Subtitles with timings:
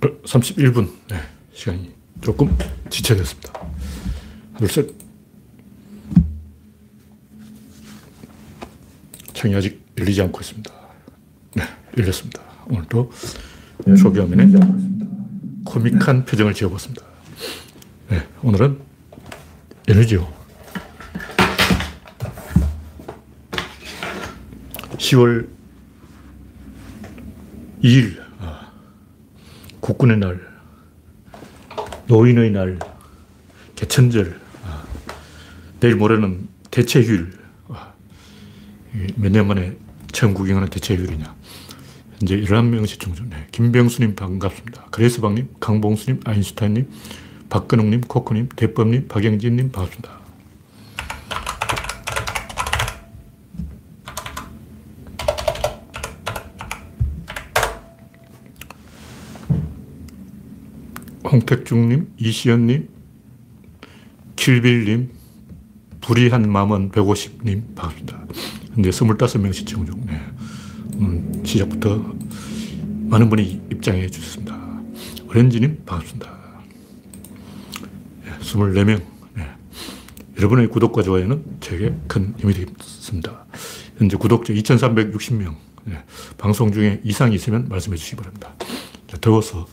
[0.00, 0.90] 31분.
[1.08, 1.20] 네,
[1.52, 2.56] 시간이 조금
[2.88, 3.52] 지체됐습니다.
[4.58, 4.94] 둘, 셋.
[9.34, 10.70] 창이 아직 열리지 않고 있습니다.
[11.56, 11.62] 네,
[11.96, 12.42] 열렸습니다.
[12.68, 13.10] 오늘도
[13.98, 14.46] 소개화면에
[15.64, 17.02] 코믹한 표정을 지어봤습니다.
[18.10, 18.80] 네, 오늘은
[19.88, 20.40] 에너지요.
[24.98, 25.48] 10월
[27.82, 28.29] 2일, 아,
[29.90, 30.40] 국군의 날,
[32.06, 32.78] 노인의 날,
[33.74, 34.84] 개천절, 아,
[35.80, 37.32] 내일 모레는 대체휴일.
[37.68, 37.92] 아,
[39.16, 39.76] 몇년 만에
[40.12, 41.34] 처음 구경하는 대체휴일이냐.
[42.20, 43.30] 현재 11명씩 중전.
[43.30, 43.48] 네.
[43.50, 44.86] 김병수님 반갑습니다.
[44.92, 46.88] 그레스방님, 강봉수님, 아인슈타인님,
[47.48, 50.19] 박근홍님, 코코님, 대법님, 박영진님 반갑습니다.
[61.30, 62.88] 홍택중님, 이시연님,
[64.34, 65.10] 킬빌님,
[66.00, 68.26] 불이한 마음은 150님 반갑습니다.
[68.74, 70.04] 현재 25명 시청 중.
[70.06, 70.20] 네.
[70.94, 72.14] 음, 시작부터
[73.08, 74.58] 많은 분이 입장해 주셨습니다.
[75.28, 76.38] 오렌지님 반갑습니다.
[78.24, 79.02] 네, 24명.
[79.34, 79.48] 네.
[80.36, 83.46] 여러분의 구독과 좋아요는 제게 큰 힘이 되겠습니다.
[83.98, 85.54] 현재 구독자 2360명.
[85.84, 86.02] 네.
[86.38, 88.52] 방송 중에 이상이 있으면 말씀해 주시기 바랍니다.
[89.20, 89.66] 더워서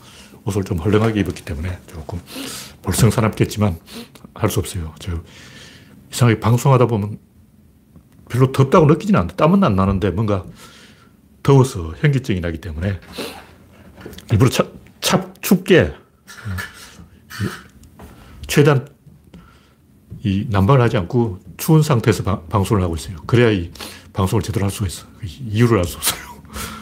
[0.48, 2.20] 옷을 좀 헐렁하게 입었기 때문에 조금
[2.82, 3.78] 볼성사납겠지만
[4.34, 4.94] 할 수 없어요.
[4.98, 5.12] 저
[6.12, 7.18] 이상하게 방송하다 보면
[8.28, 10.44] 별로 덥다고 느끼지는 않는데 땀은 안 나는데 뭔가
[11.42, 13.00] 더워서 현기증이 나기 때문에
[14.30, 14.66] 일부러 차,
[15.00, 15.92] 차 춥게
[18.46, 18.88] 최대한
[20.24, 23.16] 이 난방을 하지 않고 추운 상태에서 바, 방송을 하고 있어요.
[23.26, 23.70] 그래야 이
[24.12, 25.06] 방송을 제대로 할 수가 있어.
[25.22, 26.20] 이유를 알 수 없어요.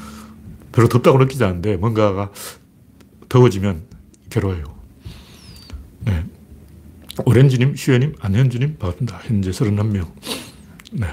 [0.73, 2.31] 별로 덥다고 느끼지 않는데 뭔가가
[3.37, 3.87] 더워지면
[4.31, 4.65] 괴로워요.
[6.01, 6.25] 네.
[7.27, 9.19] 오렌지님, 슈에님, 안현주님, 반갑습니다.
[9.25, 10.11] 현재 31명.
[10.93, 11.07] 네.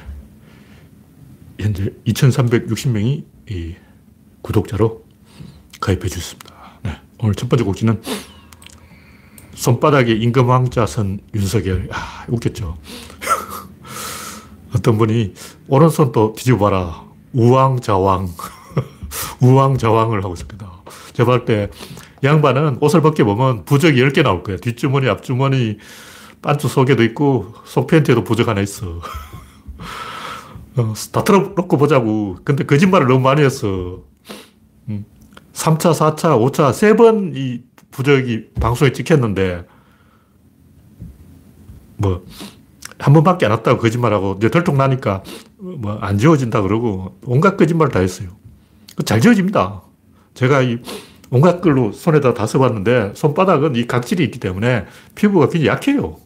[1.59, 3.75] 현재 2360명이 이
[4.41, 5.03] 구독자로
[5.81, 6.79] 가입해 주셨습니다.
[6.84, 6.97] 네.
[7.19, 8.01] 오늘 첫 번째 곡지는
[9.55, 11.90] 손바닥에 임금왕자 선 윤석열.
[11.91, 12.78] 아, 웃겼죠.
[14.73, 15.34] 어떤 분이
[15.67, 17.03] 오른손 또 뒤집어봐라.
[17.34, 18.29] 우왕좌왕.
[19.44, 20.73] 우왕좌왕을 하고 있었거든.
[21.13, 21.69] 제가 볼 때
[22.23, 24.57] 양반은 옷을 벗겨보면 부적이 10개 나올 거야.
[24.57, 25.78] 뒷주머니, 앞주머니,
[26.41, 29.01] 반주 속에도 있고, 속팬티에도 부적 하나 있어.
[30.78, 32.38] 어, 다 틀어놓고 보자고.
[32.44, 34.03] 근데 거짓말을 너무 많이 했어.
[35.53, 39.66] 3차, 4차, 5차, 3번 이 부적이 방송에 찍혔는데,
[41.97, 42.25] 뭐,
[43.00, 45.23] 한 번밖에 안 왔다고 거짓말하고, 이제 덜통 나니까,
[45.57, 48.29] 뭐, 안 지워진다 그러고, 온갖 거짓말을 다 했어요.
[49.05, 49.84] 잘 지워집니다.
[50.34, 50.79] 제가 이
[51.33, 54.85] 온갖 걸로 손에다 다 써봤는데 손바닥은 이 각질이 있기 때문에
[55.16, 56.17] 피부가 굉장히 약해요.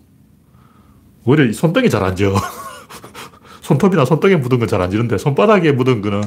[1.24, 2.36] 오히려 손등이 잘 안 져.
[3.64, 6.22] 손톱이나 손등에 묻은 건 잘 안 지는데 손바닥에 묻은 거는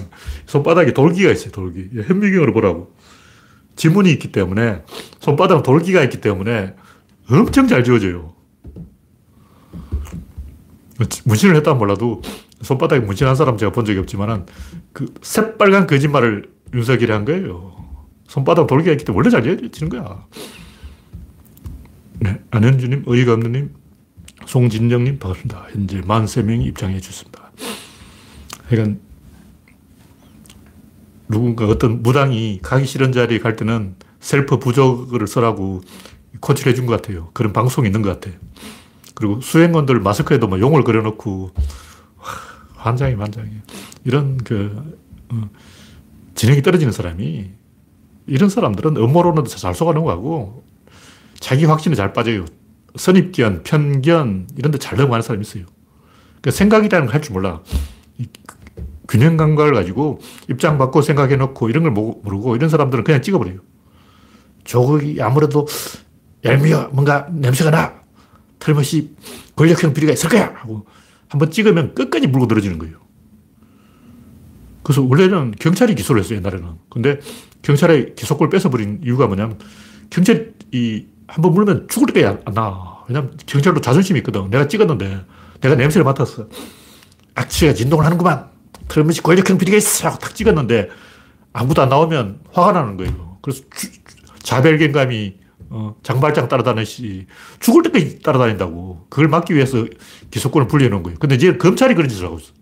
[0.47, 1.91] 손바닥에 돌기가 있어요, 돌기.
[2.07, 2.95] 현미경으로 보라고.
[3.77, 4.83] 지문이 있기 때문에
[5.21, 6.75] 손바닥은 돌기가 있기 때문에
[7.31, 8.35] 엄청 잘 지워져요.
[11.27, 12.23] 문신을 했다 몰라도
[12.63, 14.47] 손바닥에 문신한 사람 제가 본 적이 없지만은
[14.95, 17.80] 그 새빨간 거짓말을 윤석열이 한 거예요.
[18.31, 20.25] 손바닥 돌기가 있기 때문에 원래 잘 지어지는 거야.
[22.21, 23.75] 네, 안현주님, 의의가 없는님,
[24.47, 25.67] 송진정님, 반갑습니다.
[25.73, 27.51] 현재 43명이 입장해 주셨습니다.
[28.69, 29.01] 그러니까
[31.29, 35.81] 누군가 어떤 무당이 가기 싫은 자리에 갈 때는 셀프 부적을 쓰라고
[36.39, 37.31] 코치를 해준 것 같아요.
[37.33, 38.39] 그런 방송이 있는 것 같아요.
[39.17, 41.51] 그리고 수행원들 마스크에도 뭐 용을 그려놓고
[42.77, 43.51] 환장이 환장이
[44.05, 44.95] 이런 그
[45.31, 45.51] 어,
[46.37, 47.59] 지능이 떨어지는 사람이
[48.27, 50.65] 이런 사람들은 음모론은 잘 속아 넘어가고
[51.39, 52.45] 자기 확신에 잘 빠져요.
[52.97, 55.65] 선입견, 편견 이런 데 잘 넘어가는 사람이 있어요.
[56.41, 57.63] 그러니까 생각이라는 걸 할 줄 몰라.
[59.09, 63.59] 균형 감각을 가지고 입장 바꿔 생각해 놓고 이런 걸 모르고 이런 사람들은 그냥 찍어버려요.
[64.65, 65.67] 조국이 아무래도
[66.45, 68.01] 얄미워 뭔가 냄새가 나.
[68.61, 69.17] 틀림없이
[69.57, 70.53] 권력형 비리가 있을 거야.
[70.55, 70.85] 하고
[71.29, 72.99] 한번 찍으면 끝까지 물고 늘어지는 거예요.
[74.83, 76.69] 그래서 원래는 경찰이 기소를 했어요, 옛날에는.
[76.91, 77.21] 근데
[77.63, 79.59] 경찰의 기소권을 뺏어버린 이유가 뭐냐면
[80.11, 83.05] 경찰 이 한 번 물면 죽을 때까지 안 나.
[83.09, 84.51] 왜냐면 경찰도 자존심이 있거든.
[84.51, 85.25] 내가 찍었는데
[85.61, 86.49] 내가 냄새를 맡았어.
[87.37, 88.49] 악취가 진동을 하는구만.
[88.89, 90.09] 틀림없이 권력형 비리가 있어.
[90.09, 90.89] 하고 탁 찍었는데
[91.53, 93.39] 아무도 안 나오면 화가 나는 거예요.
[93.43, 93.89] 그래서 주,
[94.43, 95.39] 자별경감이
[95.71, 97.27] 어, 장발장 따라다니시
[97.61, 99.07] 죽을 때까지 따라다닌다고.
[99.09, 99.87] 그걸 막기 위해서
[100.33, 101.19] 기소권을 분리해 놓은 거예요.
[101.21, 102.53] 근데 이제 검찰이 그런 짓을 하고 있어.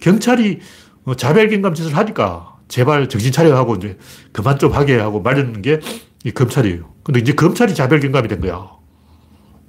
[0.00, 0.60] 경찰이
[1.04, 3.98] 어, 자별경감 짓을 하니까 제발 정신 차려 하고 이제
[4.32, 5.80] 그만 좀 하게 하고 말리는 게
[6.26, 6.92] 이 검찰이에요.
[7.04, 8.68] 근데 이제 검찰이 자별경감이 된 거야.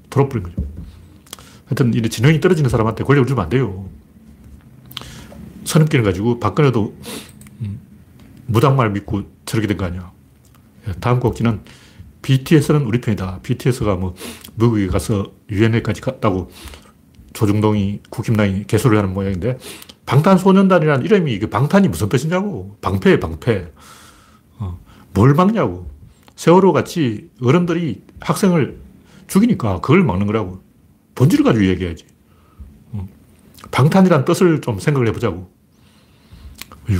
[0.10, 0.56] 돌아버린 거죠.
[1.68, 3.88] 하여튼, 이 지능이 떨어지는 사람한테 권력을 주면 안 돼요.
[5.66, 6.96] 선입견을 가지고 박근혜도
[7.62, 7.80] 음,
[8.48, 10.12] 무당말 믿고 저렇게 된 거 아니야.
[10.88, 11.62] 예, 다음 곡지는
[12.24, 13.42] BTS는 우리 편이다.
[13.44, 14.16] BTS가 뭐
[14.56, 16.50] 미국에 가서 유엔회까지 갔다고
[17.34, 19.60] 조중동이 국힘당이 개소를 하는 모양인데
[20.08, 22.78] 방탄소년단이라는 이름이 그 방탄이 무슨 뜻이냐고.
[22.82, 23.72] 방패, 방패.
[24.58, 24.80] 어,
[25.14, 25.92] 뭘 막냐고.
[26.36, 28.80] 세월호 같이 어른들이 학생을
[29.28, 30.62] 죽이니까 그걸 막는 거라고.
[31.14, 32.06] 본질을 가지고 얘기해야지.
[32.94, 33.08] 어.
[33.70, 35.52] 방탄이란 뜻을 좀 생각을 해보자고.
[36.90, 37.00] 어휴.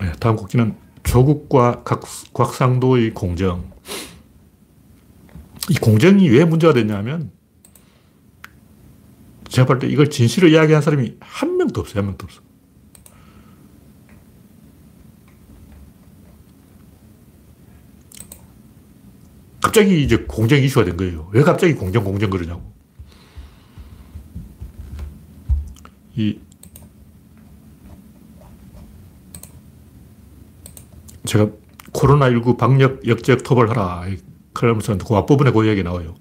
[0.00, 2.02] 네, 다음 곡기는 조국과 각,
[2.32, 3.72] 곽상도의 공정.
[5.68, 7.32] 이 공정이 왜 문제가 됐냐면,
[9.52, 11.98] 제가 볼 때 이걸 진실을 이야기한 사람이 한 명도 없어요.
[11.98, 12.40] 한 명도 없어.
[19.62, 21.28] 갑자기 이제 공정 이슈가 된 거예요.
[21.32, 22.72] 왜 갑자기 공정, 공정 그러냐고.
[26.16, 26.38] 이,
[31.24, 31.50] 제가
[31.92, 34.06] 코로나19 방역 역적 토벌하라.
[34.52, 36.14] 그러면서 그 앞부분에 그 이야기 나와요.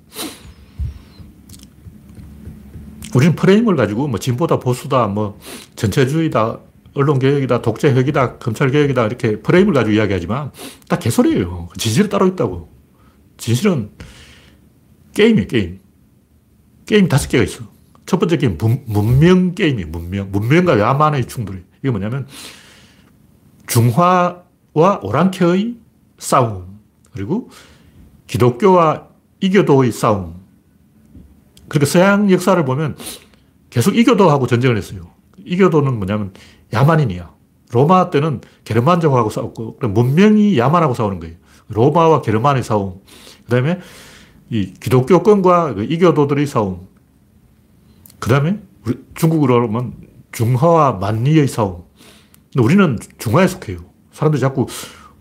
[3.16, 5.40] 우리는 프레임을 가지고 뭐 진보다 보수다, 뭐
[5.76, 6.60] 전체주의다,
[6.94, 10.52] 언론개혁이다, 독재혁이다, 검찰개혁이다 이렇게 프레임을 가지고 이야기하지만
[10.88, 11.70] 다 개소리예요.
[11.78, 12.70] 진실은 따로 있다고.
[13.38, 13.92] 진실은
[15.14, 15.80] 게임이에요, 게임.
[16.86, 17.64] 게임 다섯 개가 있어.
[18.06, 20.32] 첫 번째 게임, 문, 명 게임이에요, 문명.
[20.32, 21.60] 문명과 야만의 충돌이.
[21.80, 22.28] 이게 뭐냐면
[23.68, 25.78] 중화와 오랑캐의
[26.18, 26.80] 싸움.
[27.14, 27.50] 그리고
[28.28, 29.08] 기독교와
[29.40, 30.41] 이교도의 싸움.
[31.72, 32.98] 그러니까 서양 역사를 보면
[33.70, 35.08] 계속 이교도하고 전쟁을 했어요.
[35.38, 36.34] 이교도는 뭐냐면
[36.74, 37.32] 야만인이야.
[37.72, 41.38] 로마 때는 게르만족하고 싸웠고, 문명이 야만하고 싸우는 거예요.
[41.70, 43.00] 로마와 게르만의 싸움.
[43.46, 43.80] 그 다음에
[44.50, 46.88] 이 기독교권과 그 이교도들의 싸움.
[48.20, 48.60] 그 다음에
[49.16, 49.94] 중국으로 하면
[50.34, 51.84] 중화와 만리의 싸움.
[52.52, 53.78] 근데 우리는 중화에 속해요.
[54.12, 54.66] 사람들이 자꾸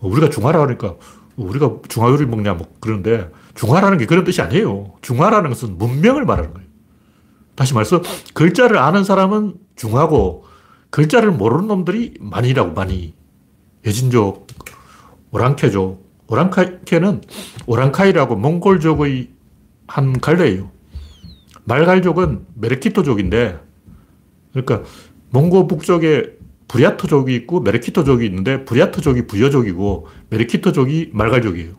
[0.01, 0.95] 우리가 중화라 하니까
[1.37, 4.93] 우리가 중화요리 먹냐 뭐 그러는데 중화라는 게 그런 뜻이 아니에요.
[5.01, 6.67] 중화라는 것은 문명을 말하는 거예요.
[7.55, 8.01] 다시 말해서
[8.33, 10.45] 글자를 아는 사람은 중화고
[10.89, 13.13] 글자를 모르는 놈들이 만이라고 많이.
[13.85, 14.47] 여진족,
[15.31, 16.11] 오랑캐족.
[16.31, 17.21] 오랑캐는
[17.65, 19.29] 오랑카이라고 몽골족의
[19.87, 20.71] 한 갈래예요.
[21.65, 23.59] 말갈족은 메르키토족인데
[24.53, 24.83] 그러니까
[25.31, 26.37] 몽고 북쪽에
[26.69, 31.73] 브리아토족이 있고 메르키토족이 있는데 브리아토족이 부여족이고 메르키토족이 말갈족이에요.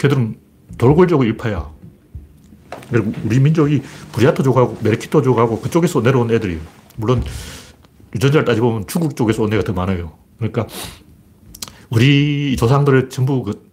[0.00, 0.36] 걔들은
[0.78, 1.70] 돌골족의 일파야.
[3.24, 3.82] 우리 민족이
[4.12, 6.60] 브리아토족하고 메르키토족하고 그쪽에서 내려온 애들이에요.
[6.96, 7.22] 물론
[8.14, 10.12] 유전자를 따지보면 중국 쪽에서 온 애가 더 많아요.
[10.38, 10.66] 그러니까
[11.90, 13.70] 우리 조상들을 전부 그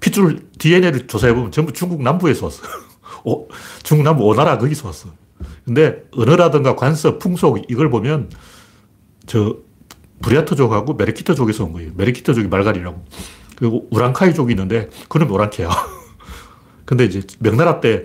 [0.00, 2.62] 핏줄 DNA를 조사해보면 전부 중국 남부에서 왔어.
[3.24, 3.48] 오,
[3.82, 5.08] 중국 남부 오나라 거기서 왔어.
[5.64, 8.30] 근데 언어라든가 관습, 풍속 이걸 보면
[9.26, 9.56] 저
[10.22, 11.92] 브리아토족하고 메르키토족에서 온 거예요.
[11.96, 13.04] 메르키토족이 말갈이라고.
[13.56, 15.68] 그리고 우랑카이족이 있는데 그는 오랑캐야.
[16.84, 18.04] 근데 이제 명나라 때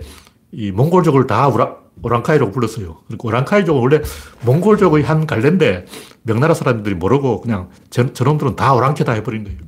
[0.52, 2.98] 이 몽골족을 다 우라, 오랑카이라고 불렀어요.
[3.06, 4.02] 그러니까 오랑카이족은 원래
[4.44, 5.86] 몽골족의 한 갈래인데
[6.22, 9.58] 명나라 사람들이 모르고 그냥 저, 저놈들은 다 오랑캐다 해버린 거예요.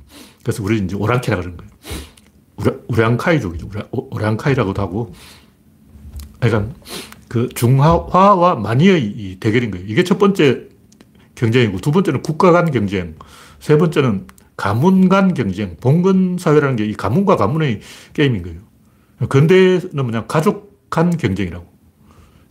[0.43, 1.71] 그래서 우리 이제 오랑캐라 그런 거예요.
[2.57, 3.69] 우라, 우랑카이족이죠.
[3.73, 5.13] 우라, 오랑카이라고도 하고.
[6.39, 6.75] 그러니까
[7.29, 9.87] 그 중화와 만이의 대결인 거예요.
[9.89, 10.69] 이게 첫 번째
[11.35, 13.15] 경쟁이고 두 번째는 국가 간 경쟁.
[13.59, 17.81] 세 번째는 가문 간 경쟁, 봉건 사회라는 게 이 가문과 가문의
[18.13, 18.61] 게임인 거예요.
[19.29, 21.75] 근대는 뭐냐, 가족 간 경쟁이라고.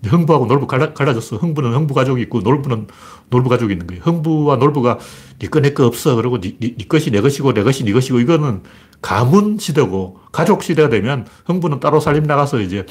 [0.06, 1.38] 흥부하고 놀부 갈라, 갈라졌어.
[1.38, 2.88] 흥부는 흥부 가족이 있고 놀부는
[3.30, 4.04] 놀부 가족이 있는 거예요.
[4.04, 5.00] 흥부와 놀부가
[5.42, 6.16] 니꺼 네 내꺼 없어.
[6.16, 8.64] 그러고 니, 니, 니 것이 내 것이고 내 것이 니 것이고 이거는
[9.02, 12.86] 가문 시대고 가족 시대가 되면 흥부는 따로 살림 나가서 이제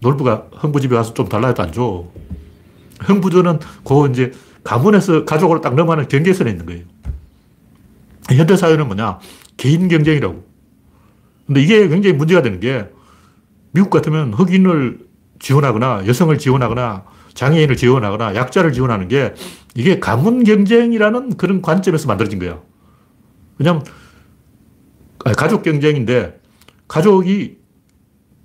[0.00, 2.04] 놀부가 흥부 집에 가서 좀 달라 해도 안 줘.
[3.00, 4.32] 흥부들은 그 이제
[4.64, 6.84] 가문에서 가족으로 딱 넘어가는 경계선에 있는 거예요.
[8.36, 9.18] 현대사회는 뭐냐?
[9.56, 10.44] 개인 경쟁이라고.
[11.46, 12.88] 근데 이게 굉장히 문제가 되는 게
[13.72, 15.06] 미국 같으면 흑인을
[15.38, 17.04] 지원하거나 여성을 지원하거나
[17.34, 19.34] 장애인을 지원하거나 약자를 지원하는 게
[19.74, 22.60] 이게 가문 경쟁이라는 그런 관점에서 만들어진 거야.
[23.58, 23.84] 왜냐면
[25.36, 26.40] 가족 경쟁인데
[26.88, 27.58] 가족이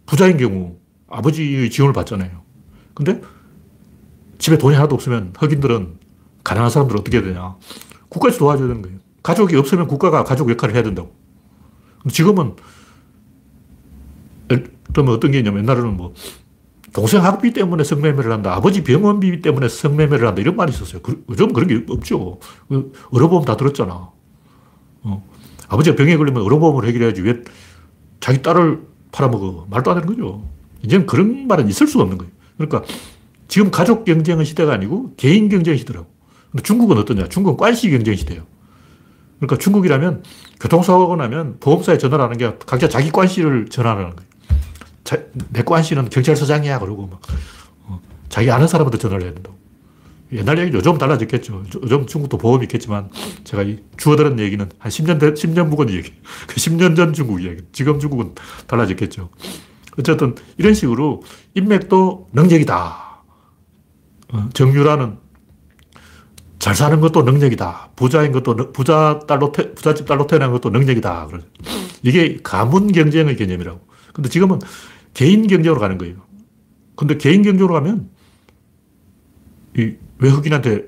[0.06, 0.78] 부자인 경우
[1.10, 2.44] 아버지의 지원을 받잖아요.
[2.94, 3.22] 근데
[4.38, 5.98] 집에 돈이 하나도 없으면 흑인들은
[6.44, 7.56] 가난한 사람들은 어떻게 되냐.
[8.10, 9.00] 국가에서 도와줘야 되는 거예요.
[9.24, 11.16] 가족이 없으면 국가가 가족 역할을 해야 된다고.
[12.12, 12.56] 지금은,
[14.92, 16.14] 그러면 어떤 게 있냐면 옛날에는 뭐,
[16.94, 18.54] 동생 학비 때문에 성매매를 한다.
[18.54, 20.42] 아버지 병원비 때문에 성매매를 한다.
[20.42, 21.02] 이런 말이 있었어요.
[21.02, 22.40] 그, 요즘 그런 게 없죠.
[22.70, 24.12] 그, 얼어보면 다 들었잖아.
[25.02, 25.30] 어.
[25.70, 27.42] 아버지가 병에 걸리면 의료보험을 해결해야지 왜
[28.20, 29.68] 자기 딸을 팔아먹어.
[29.70, 30.48] 말도 안 되는 거죠.
[30.84, 32.32] 이제는 그런 말은 있을 수가 없는 거예요.
[32.58, 32.84] 그러니까
[33.48, 36.08] 지금 가족 경쟁의 시대가 아니고 개인 경쟁 시대라고.
[36.52, 37.28] 근데 중국은 어떠냐?
[37.30, 38.44] 중국은 관시 경쟁 시대예요.
[39.44, 40.24] 그러니까 중국이라면
[40.60, 44.30] 교통사고가 나면 보험사에 전화를 하는 게 각자 자기 관시를 전화하는 거예요.
[45.04, 45.18] 자,
[45.50, 46.80] 내 관시는 경찰서장이야.
[46.80, 47.22] 그러고 막,
[47.86, 49.58] 어, 자기 아는 사람한테 전화를 해야 된다고.
[50.32, 51.64] 옛날 얘기 요즘 달라졌겠죠.
[51.84, 53.10] 요즘 중국도 보험이 있겠지만
[53.44, 53.66] 제가
[53.98, 56.14] 주워들은 얘기는 한 10년, 10년 묵은 얘기.
[56.48, 57.62] 그 10년 전 중국 이야기.
[57.72, 58.34] 지금 중국은
[58.66, 59.30] 달라졌겠죠.
[60.00, 61.22] 어쨌든 이런 식으로
[61.54, 63.24] 인맥도 능력이다.
[64.34, 65.18] 어, 정유라는
[66.64, 67.90] 잘 사는 것도 능력이다.
[67.98, 71.28] 부자인 것도, 부자 딸로, 부잣집 딸로 태어난 것도 능력이다.
[72.04, 73.82] 이게 가문 경쟁의 개념이라고.
[74.14, 74.60] 근데 지금은
[75.14, 76.16] 개인 경쟁으로 가는 거예요.
[76.96, 78.10] 근데 개인 경쟁으로 가면
[79.78, 80.86] 이, 왜 흑인한테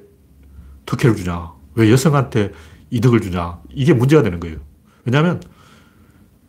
[0.86, 1.51] 특혜를 주냐?
[1.74, 2.53] 왜 여성한테
[2.89, 3.60] 이득을 주냐?
[3.70, 4.60] 이게 문제가 되는 거예요.
[5.03, 5.41] 왜냐하면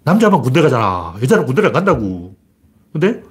[0.04, 1.16] 남자만 군대 가잖아.
[1.21, 2.37] 여자는 군대를 안 간다고.
[2.92, 3.25] 근데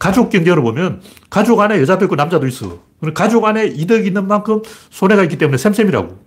[0.00, 2.78] 가족 경쟁으로 보면 가족 안에 여자도 있고 남자도 있어.
[3.14, 6.18] 가족 안에 이득이 있는 만큼 손해가 있기 때문에 샘샘이라고.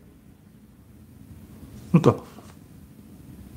[1.91, 2.23] 그러니까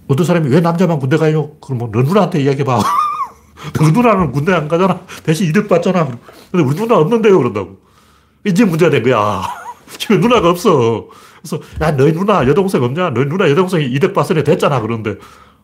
[0.09, 1.53] 어떤 사람이 왜 남자만 군대 가요?
[1.61, 2.81] 그럼 뭐 너 누나한테 이야기해봐.
[3.79, 5.01] 너 누나는 군대 안 가잖아.
[5.23, 6.07] 대신 이득 받잖아.
[6.51, 7.37] 근데 우리 누나 없는데요.
[7.37, 7.79] 그런다고.
[8.47, 9.43] 이제 문제가 된 거야.
[9.99, 11.09] 지금 누나가 없어.
[11.43, 13.11] 그래서 야 너희 누나 여동생 없냐?
[13.11, 14.81] 너희 누나 여동생이 이득 받으려 됐잖아.
[14.81, 15.17] 그런데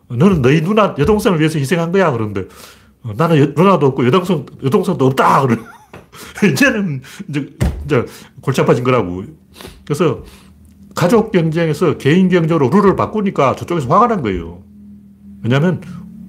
[0.09, 2.11] 너는 너희 누나 여동생을 위해서 희생한 거야.
[2.11, 2.45] 그런데 어,
[3.03, 5.45] 나는 여, 누나도 없고 여동생, 여동생도 없다.
[6.51, 7.49] 이제는 이제,
[7.85, 8.05] 이제
[8.41, 9.23] 골치 아파진 거라고.
[9.85, 10.23] 그래서
[10.95, 14.61] 가족 경쟁에서 개인 경쟁으로 룰을 바꾸니까 저쪽에서 화가 난 거예요.
[15.41, 15.81] 왜냐하면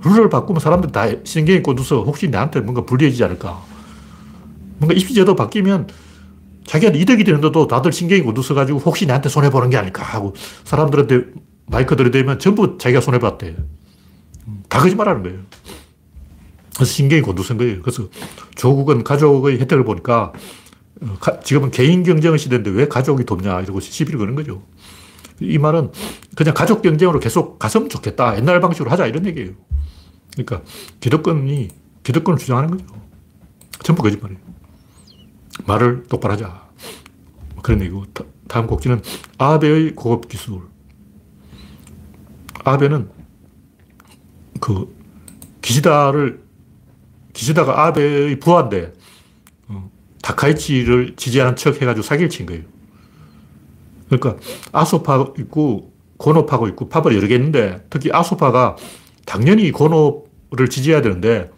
[0.03, 3.63] 룰을 바꾸면 사람들 다 신경이 꽂아서 혹시 나한테 뭔가 불리해지지 않을까.
[4.79, 5.89] 뭔가 입시제도 바뀌면
[6.67, 11.27] 자기한테 이득이 되는데도 다들 신경이 꽂아서가지고 혹시 나한테 손해보는 게 아닐까 하고 사람들한테
[11.67, 13.55] 마이크 들이대면 전부 자기가 손해봤대.
[14.69, 15.39] 다 거짓말 하는 거예요.
[16.75, 17.83] 그래서 신경이 곤두선 거예요.
[17.83, 18.09] 그래서
[18.57, 20.33] 조국은 가족의 혜택을 보니까
[21.01, 24.63] 어, 지금은 개인 경쟁의 시대인데 왜 가족이 돕냐 이러고 시비를 거는 거죠.
[25.41, 25.91] 이 말은
[26.37, 28.37] 그냥 가족 경쟁으로 계속 갔으면 좋겠다.
[28.37, 29.53] 옛날 방식으로 하자 이런 얘기예요.
[30.33, 30.63] 그러니까
[31.01, 31.69] 기득권이
[32.03, 32.87] 기득권을 주장하는 거죠.
[33.83, 34.41] 전부 거짓말이에요.
[35.67, 36.65] 말을 똑바로 하자.
[37.63, 38.05] 그런 얘기고
[38.49, 39.01] 다음 곡지는
[39.39, 40.61] 아베의 고급 기술.
[42.65, 43.11] 아베는
[44.61, 44.95] 그
[45.63, 46.44] 기시다를
[47.35, 48.95] 기시다가 아베의 부하인데
[49.69, 49.91] 어,
[50.23, 52.63] 다카이치를 지지하는 척 해가지고 사기를 친 거예요.
[54.09, 54.37] 그러니까
[54.73, 58.77] 아소파 있고 고노파고 있고 파벌 여러 개 있는데 특히 아소파가
[59.27, 61.51] 당연히 고노를 지지해야 되는데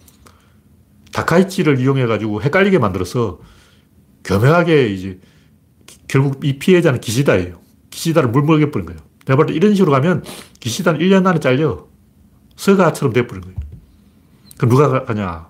[1.12, 3.38] 다카이치를 이용해가지고 헷갈리게 만들어서
[4.24, 5.20] 교묘하게 이제
[6.08, 7.60] 결국 이 피해자는 기시다예요.
[7.90, 9.00] 기시다를 물먹여 버린 거예요.
[9.26, 10.24] 내가 볼 때 이런 식으로 가면
[10.60, 11.86] 기시다는 1년 안에 잘려.
[12.56, 13.56] 서가처럼 돼버린 거예요.
[14.56, 15.45] 그럼 누가 가냐?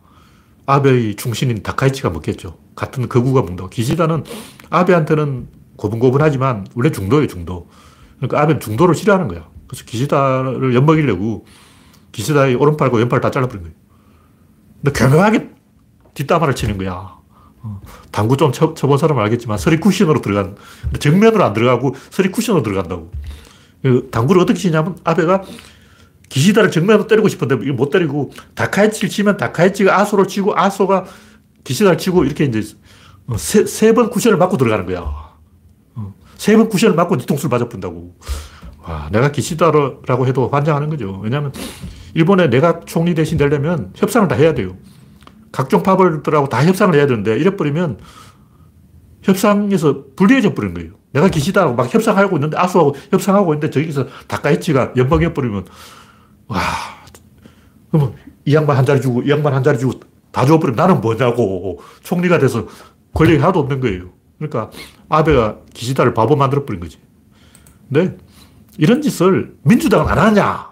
[0.66, 2.58] 아베의 충신인 다카이치가 먹겠죠.
[2.75, 3.70] 같은 거구가 먹는다고.
[3.70, 4.25] 기시다는
[4.70, 7.68] 아베한테는 고분고분하지만 원래 중도예요, 중도.
[8.16, 9.49] 그러니까 아베는 중도를 싫어하는 거야.
[9.68, 11.46] 그래서 기시다를 엿먹이려고
[12.12, 13.76] 기시다의 오른팔과 왼팔 다 잘라버린 거예요.
[14.82, 15.50] 근데 교묘하게
[16.14, 17.16] 뒷담화를 치는 거야.
[17.62, 17.80] 어,
[18.11, 20.56] 당구 좀 쳐, 쳐본 사람은 알겠지만 서리 쿠션으로 들어간,
[20.99, 23.11] 정면으로 안 들어가고 서리 쿠션으로 들어간다고.
[23.82, 25.42] 그 당구를 어떻게 치냐면 아베가
[26.28, 31.04] 기시다를 정면으로 때리고 싶은데 이걸 못 때리고 다카이치를 치면 다카이치가 아소를 치고 아소가
[31.64, 32.62] 기시다를 치고 이렇게 이제
[33.26, 35.00] 어, 세, 세번 쿠션을 맞고 들어가는 거야.
[35.95, 38.14] 어, 세번 쿠션을 맞고 뒤통수를 맞아 푼다고.
[38.83, 41.21] 와, 내가 기시다라고 해도 환장하는 거죠.
[41.23, 41.52] 왜냐하면
[42.14, 44.76] 일본에 내가 총리 대신 되려면 협상을 다 해야 돼요.
[45.50, 47.99] 각종 파벌들하고 다 협상을 해야 되는데 이래버리면
[49.23, 50.92] 협상에서 불리해져 버리는 거예요.
[51.12, 55.64] 내가 기시다라고 막 협상하고 있는데 아수하고 협상하고 있는데 저기서 다카이치가 연방해버리면
[56.49, 56.61] 와,
[57.91, 60.00] 그러면 이 양반 한 자리 주고, 이 양반 한 자리 주고
[60.31, 61.81] 다 줘버리면 나는 뭐냐고.
[62.03, 62.67] 총리가 돼서
[63.15, 64.11] 권력이 하나도 없는 거예요.
[64.38, 64.71] 그러니까
[65.09, 66.99] 아베가 기시다를 바보 만들어버린 거지.
[67.88, 68.19] 근데
[68.79, 70.71] 이런 짓을 민주당은 안 하냐?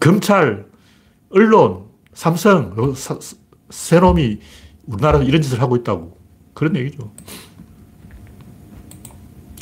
[0.00, 0.66] 검찰,
[1.30, 2.94] 언론, 삼성,
[3.70, 4.40] 새 놈이
[4.86, 6.18] 우리나라에서 이런 짓을 하고 있다고.
[6.54, 7.12] 그런 얘기죠.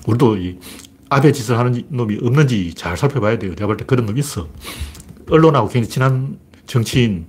[0.06, 0.58] 우리도 이
[1.10, 3.50] 아베 짓을 하는 놈이 없는지 잘 살펴봐야 돼요.
[3.54, 4.48] 내가 볼 때 그런 놈이 있어.
[5.28, 7.26] 언론하고 굉장히 친한 정치인,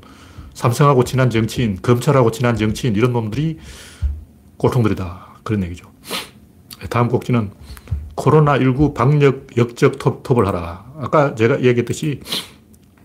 [0.53, 3.57] 삼성하고 친한 정치인, 검찰하고 친한 정치인, 이런 놈들이
[4.57, 5.39] 꼴통들이다.
[5.43, 5.91] 그런 얘기죠.
[6.89, 7.51] 다음 곡지는
[8.15, 10.85] 코로나19 방역 역적 톱, 톱을 하라.
[10.99, 12.19] 아까 제가 얘기했듯이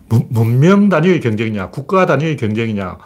[0.09, 2.99] 문명 단위의 경쟁이냐, 국가 단위의 경쟁이냐,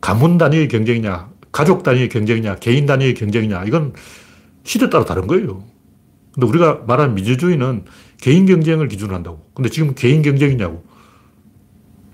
[0.00, 3.92] 가문 단위의 경쟁이냐, 가족 단위의 경쟁이냐, 개인 단위의 경쟁이냐, 이건
[4.64, 5.64] 시대 따라 다른 거예요.
[6.38, 7.84] 근데 우리가 말하는 민주주의는
[8.20, 9.44] 개인 경쟁을 기준으로 한다고.
[9.54, 10.84] 근데 지금 개인 경쟁이냐고.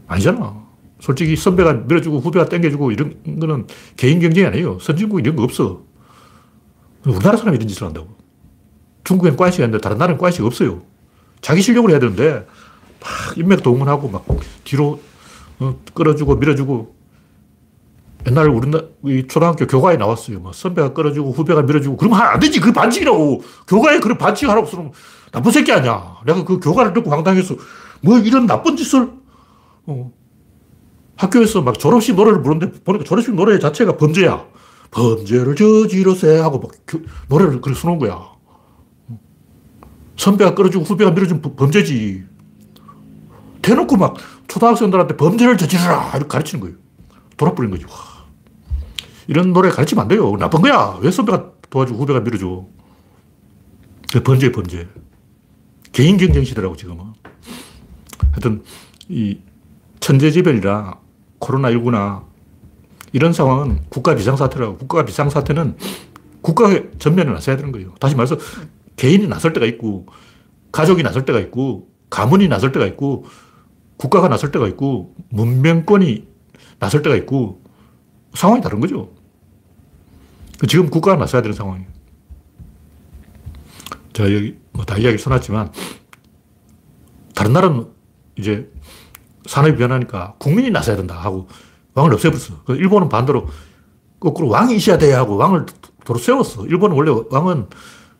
[0.06, 0.64] 아니잖아.
[0.98, 3.66] 솔직히 선배가 밀어주고 후배가 땡겨주고 이런 거는
[3.98, 4.78] 개인 경쟁이 아니에요.
[4.80, 5.82] 선진국 이런 거 없어.
[7.04, 8.16] 우리나라 사람이 이런 짓을 한다고.
[9.04, 10.80] 중국엔 관시가 있는데 다른 나라는 관시가 없어요.
[11.42, 12.46] 자기 실력으로 해야 되는데
[13.00, 14.24] 막 인맥 동원하고 막
[14.64, 15.02] 뒤로
[15.58, 16.96] 어, 끌어주고 밀어주고
[18.26, 20.40] 옛날 우리나 이 초등학교 교과에 나왔어요.
[20.40, 22.60] 뭐 선배가 끌어주고 후배가 밀어주고 그러면 안 되지.
[22.60, 23.42] 그 반칙이라고.
[23.66, 24.92] 교과에 그런 반칙 하라고 쓰면
[25.30, 26.16] 나쁜 새끼 아니야.
[26.24, 27.56] 내가 그 교과를 듣고 황당해서
[28.00, 29.10] 뭐 이런 나쁜 짓을
[29.86, 30.12] 어.
[31.16, 34.46] 학교에서 막 졸업식 노래를 부르는데 보니까 졸업식 노래 자체가 범죄야.
[34.90, 36.70] 범죄를 저지르세 하고 막
[37.28, 38.32] 노래를 그렇게 쓰는 거야.
[40.16, 42.24] 선배가 끌어주고 후배가 밀어주면 범죄지.
[43.60, 44.16] 대놓고 막
[44.48, 46.76] 초등학생들한테 범죄를 저지르라 이렇게 가르치는 거예요.
[47.36, 47.84] 돌아버린 거지.
[47.84, 48.13] 와.
[49.26, 50.36] 이런 노래 가르치면 안 돼요.
[50.36, 50.98] 나쁜 거야.
[51.00, 52.66] 왜 선배가 도와주고 후배가 밀어줘.
[54.24, 54.88] 범죄, 범죄.
[55.92, 57.04] 개인 경쟁 시대라고 지금은.
[58.32, 58.62] 하여튼,
[59.08, 59.38] 이
[60.00, 60.98] 천재지변이라
[61.40, 62.24] 코로나19나
[63.12, 64.76] 이런 상황은 국가 비상사태라고.
[64.76, 65.76] 국가 비상사태는
[66.42, 67.94] 국가의 전면에 나서야 되는 거예요.
[68.00, 68.36] 다시 말해서
[68.96, 70.06] 개인이 나설 때가 있고,
[70.72, 73.24] 가족이 나설 때가 있고, 가문이 나설 때가 있고,
[73.96, 76.26] 국가가 나설 때가 있고, 문명권이
[76.78, 77.63] 나설 때가 있고,
[78.34, 79.10] 상황이 다른 거죠.
[80.68, 81.88] 지금 국가가 나서야 되는 상황이에요.
[84.12, 85.72] 자, 여기 뭐 다 이야기 써놨지만,
[87.34, 87.86] 다른 나라는
[88.36, 88.70] 이제
[89.46, 91.48] 산업이 변하니까 국민이 나서야 된다 하고
[91.94, 92.62] 왕을 없애버렸어.
[92.68, 93.48] 일본은 반대로
[94.20, 95.66] 거꾸로 왕이 있어야 돼 하고 왕을
[96.04, 96.66] 도로 세웠어.
[96.66, 97.68] 일본은 원래 왕은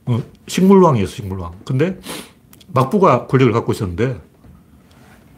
[0.06, 1.60] 어, 식물왕이었어, 식물왕.
[1.64, 1.98] 근데
[2.68, 4.20] 막부가 권력을 갖고 있었는데,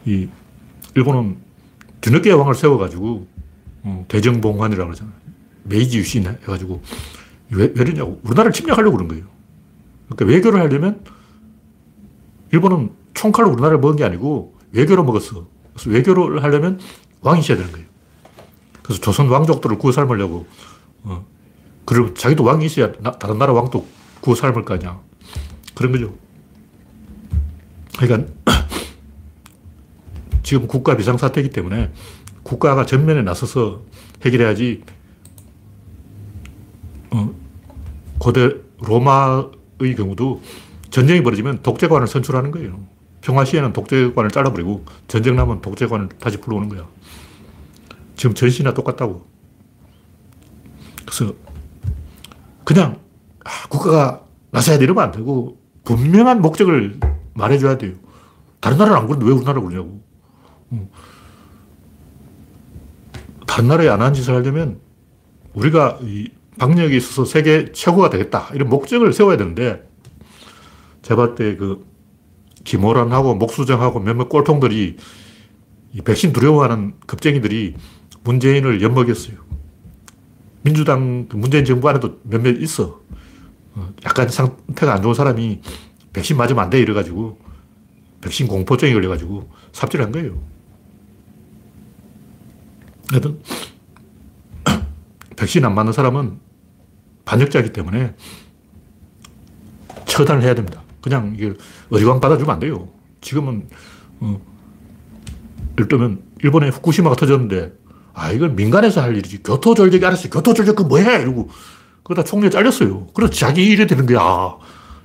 [0.06, 0.28] 이
[0.94, 1.38] 일본은
[2.00, 3.35] 뒤늦게 왕을 세워가지고 어,
[4.08, 5.14] 대정봉환이라고 그러잖아요.
[5.64, 6.82] 메이지 유신 해가지고
[7.50, 9.24] 왜, 왜 그러냐고 우리나라를 침략하려고 그런 거예요.
[10.08, 11.04] 그러니까 외교를 하려면
[12.52, 15.46] 일본은 총칼로 우리나라를 먹은 게 아니고 외교로 먹었어.
[15.72, 16.80] 그래서 외교를 하려면
[17.20, 17.86] 왕이 있어야 되는 거예요.
[18.82, 20.46] 그래서 조선 왕족들을 구워 삶으려고
[21.02, 21.26] 어,
[21.84, 23.86] 그리고 자기도 왕이 있어야 나, 다른 나라 왕도
[24.20, 25.00] 구워 삶을 거 아니야.
[25.74, 26.14] 그런 거죠.
[27.98, 28.32] 그러니까
[30.42, 31.92] 지금 국가 비상사태이기 때문에
[32.46, 33.82] 국가가 전면에 나서서
[34.24, 34.84] 해결해야지
[37.10, 37.34] 어,
[38.18, 40.42] 고대 로마의 경우도
[40.90, 42.78] 전쟁이 벌어지면 독재관을 선출하는 거예요.
[43.20, 46.86] 평화 시에는 독재관을 잘라버리고 전쟁 나면 독재관을 다시 불러오는 거야.
[48.14, 49.26] 지금 전시나 똑같다고.
[51.04, 51.34] 그래서
[52.64, 53.00] 그냥
[53.44, 57.00] 아, 국가가 나서야 돼 이러면 안 되고 분명한 목적을
[57.34, 57.94] 말해줘야 돼요.
[58.60, 60.00] 다른 나라는 안 그러는데 왜 우리나라 그러냐고.
[63.56, 64.80] 다른 나라에 안 하는 짓을 하려면
[65.54, 68.50] 우리가 이 방역에 있어서 세계 최고가 되겠다.
[68.52, 69.88] 이런 목적을 세워야 되는데
[71.00, 71.86] 봤을 때그
[72.64, 74.98] 김호란하고 목수정하고 몇몇 꼴통들이
[75.94, 77.76] 이 백신 두려워하는 겁쟁이들이
[78.24, 79.38] 문재인을 엿먹였어요.
[80.60, 83.00] 민주당 그 문재인 정부 안에도 몇몇 있어.
[83.74, 85.62] 어, 약간 상태가 안 좋은 사람이
[86.12, 87.38] 백신 맞으면 안 돼 이래가지고
[88.20, 90.55] 백신 공포증이 걸려가지고 삽질을 한 거예요.
[95.36, 96.38] 백신 안 맞는 사람은
[97.24, 98.14] 반역자이기 때문에
[100.06, 100.82] 처단을 해야 됩니다.
[101.02, 101.54] 그냥 이게
[101.90, 102.88] 어리광 받아주면 안 돼요.
[103.20, 103.68] 지금은
[104.20, 104.40] 어,
[105.78, 107.72] 예를 들면 일본에 후쿠시마가 터졌는데
[108.14, 111.50] 아 이건 민간에서 할 일이지 교토절적이 알았어 교토절적 그 뭐해 이러고
[112.02, 113.08] 그러다 총리에 잘렸어요.
[113.14, 114.56] 그래서 자기 일이 되는 거야.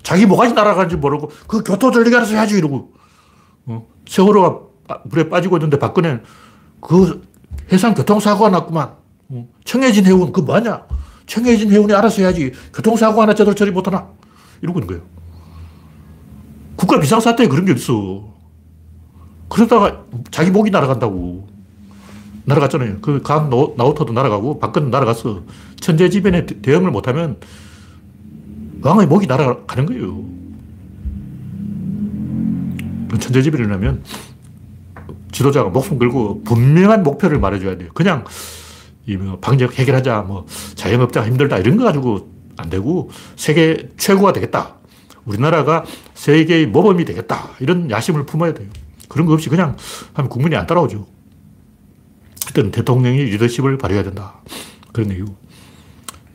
[0.02, 2.94] 자기 뭐가지 날아가는지 모르고 그 교토절적이 알아서 해야지 이러고
[3.66, 3.88] 어?
[4.08, 4.60] 세월호가
[5.06, 6.22] 물에 빠지고 있는데 박근혜
[6.80, 7.22] 그
[7.72, 8.92] 해상 교통사고가 났구만.
[9.30, 9.48] 어?
[9.66, 10.84] 청해진 해운 그 뭐냐?
[11.26, 14.08] 청해진 해운이 알아서 해야지 교통사고 하나 제대로 처리 못하나?
[14.62, 15.04] 이러고 있는 거예요.
[16.76, 18.30] 국가 비상사태에 그런 게 있어.
[19.50, 21.48] 그러다가 자기 목이 날아간다고.
[22.46, 23.02] 날아갔잖아요.
[23.02, 25.44] 그 강 나우터도 날아가고 박근 날아갔어.
[25.80, 27.38] 천재지변에 대응을 못하면
[28.82, 30.24] 왕의 목이 날아가는 거예요.
[33.20, 34.04] 천재지변이라면
[35.32, 37.90] 지도자가 목숨 걸고 분명한 목표를 말해줘야 돼요.
[37.94, 38.26] 그냥
[39.08, 44.76] 이뭐 방역 해결하자, 뭐 자영업자가 힘들다 이런 거 가지고 안 되고 세계 최고가 되겠다.
[45.26, 47.52] 우리나라가 세계의 모범이 되겠다.
[47.60, 48.68] 이런 야심을 품어야 돼요.
[49.08, 49.76] 그런 거 없이 그냥
[50.14, 51.08] 하면 국민이 안 따라오죠.
[52.48, 54.42] 그때는 대통령이 리더십을 발휘해야 된다.
[54.92, 55.36] 그런 얘기고.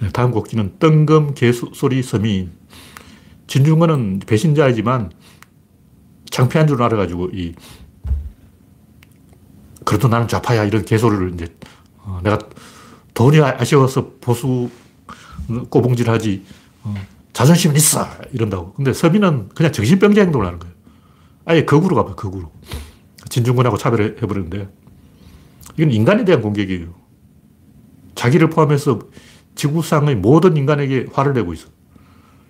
[0.01, 2.53] 네, 다음 곡지는 뜬금 개소리 서민.
[3.47, 5.11] 진중권은 배신자이지만
[6.31, 7.55] 창피한 줄 알아가지고 이
[9.87, 11.46] 그래도 나는 좌파야 이런 개소리를 이제
[11.99, 12.38] 어, 내가
[13.14, 14.68] 돈이 아쉬워서 보수
[15.70, 16.44] 꼬봉질 하지
[16.83, 16.92] 어,
[17.33, 18.07] 자존심은 있어.
[18.33, 18.72] 이런다고.
[18.72, 20.75] 근데 서민은 그냥 정신병자 행동을 하는 거예요.
[21.44, 22.51] 아예 거구로 가봐요, 거구로.
[23.29, 24.68] 진중권하고 차별해버리는데,
[25.77, 26.94] 이건 인간에 대한 공격이에요.
[28.14, 29.01] 자기를 포함해서
[29.55, 31.68] 지구상의 모든 인간에게 화를 내고 있어.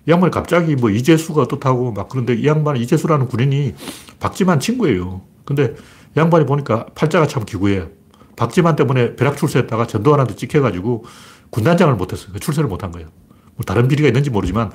[0.07, 3.75] 이 양반이 갑자기 뭐 이재수가 어떻다고 막 그런데 이 양반 이재수라는 군인이
[4.21, 5.23] 박지만 친구예요.
[5.45, 5.75] 근데 이
[6.17, 7.89] 양반이 보니까 팔자가 참 기구해.
[8.37, 11.05] 박지만 때문에 벼락 출세했다가 전두환한테 찍혀가지고
[11.51, 12.33] 군단장을 못했어요.
[12.33, 13.09] 그 출세를 못한 거예요.
[13.55, 14.71] 뭐 다른 비리가 있는지 모르지만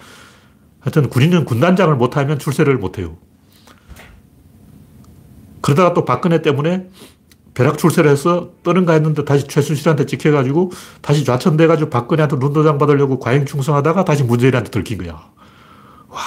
[0.79, 3.17] 하여튼 군인은 군단장을 못하면 출세를 못해요.
[5.61, 6.89] 그러다가 또 박근혜 때문에
[7.53, 14.05] 벼락 출세를 해서 떠는가 했는데 다시 최순실한테 찍혀가지고 다시 좌천돼가지고 박근혜한테 눈도장 받으려고 과잉 충성하다가
[14.05, 15.13] 다시 문재인한테 들킨 거야.
[16.07, 16.19] 와.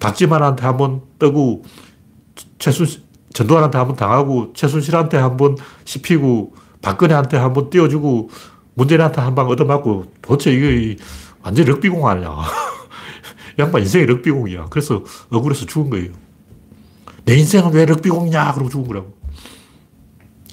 [0.00, 1.64] 박지만한테 한번 떠고
[2.58, 2.86] 최순
[3.34, 8.30] 전두환한테 한 번 당하고 최순실한테 한 번 씹히고 박근혜한테 한 번 띄워주고
[8.74, 10.96] 문재인한테 한 방 얻어맞고 도대체 이게
[11.42, 12.34] 완전 럭비공 아니야.
[13.58, 14.66] 양반 인생이 럭비공이야.
[14.70, 16.12] 그래서 억울해서 죽은 거예요.
[17.24, 18.52] 내 인생은 왜 럭비공이냐?
[18.54, 19.14] 그러고 죽은 거라고.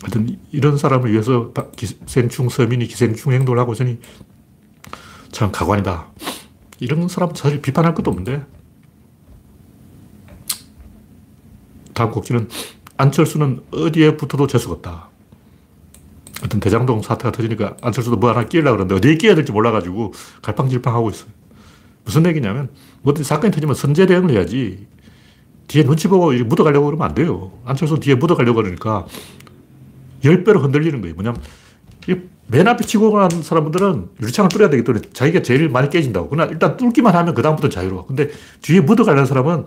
[0.01, 3.99] 하여튼 이런 사람을 위해서 기생충 서민이 기생충 행동을 하고 있으니
[5.31, 6.07] 참 가관이다.
[6.79, 8.43] 이런 사람 사실 비판할 것도 없는데.
[11.93, 12.49] 다음 곡지는
[12.97, 15.09] 안철수는 어디에 붙어도 재수가 없다.
[16.43, 21.29] 어떤 대장동 사태가 터지니까 안철수도 뭐 하나 끼려고 그러는데 어디에 끼어야 될지 몰라가지고 갈팡질팡하고 있어요.
[22.03, 22.69] 무슨 얘기냐면
[23.03, 24.87] 뭐든 사건이 터지면 선제 대응을 해야지
[25.67, 27.51] 뒤에 눈치 보고 묻어가려고 그러면 안 돼요.
[27.65, 29.05] 안철수 뒤에 묻어가려고 그러니까
[30.23, 31.15] 10배로 흔들리는 거예요.
[31.15, 31.41] 뭐냐면,
[32.47, 36.27] 맨 앞에 치고 가는 사람들은 유리창을 뚫어야 되기 때문에 자기가 제일 많이 깨진다고.
[36.29, 38.05] 그러나 일단 뚫기만 하면 그다음부터 자유로워.
[38.05, 38.29] 근데
[38.61, 39.65] 뒤에 묻어가려는 사람은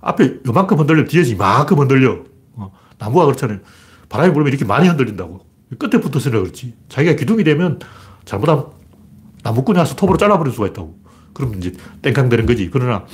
[0.00, 2.24] 앞에 요만큼 흔들려, 뒤에서 이만큼 흔들려.
[2.54, 3.58] 어, 나무가 그렇잖아요.
[4.08, 5.46] 바람이 불면 이렇게 많이 흔들린다고.
[5.78, 6.74] 끝에 붙어서는 그렇지.
[6.88, 7.78] 자기가 기둥이 되면
[8.24, 8.66] 잘못하면
[9.42, 10.98] 나무꾼이 와서 톱으로 잘라버릴 수가 있다고.
[11.32, 12.70] 그러면 이제 땡깡 되는 거지.
[12.72, 13.06] 그러나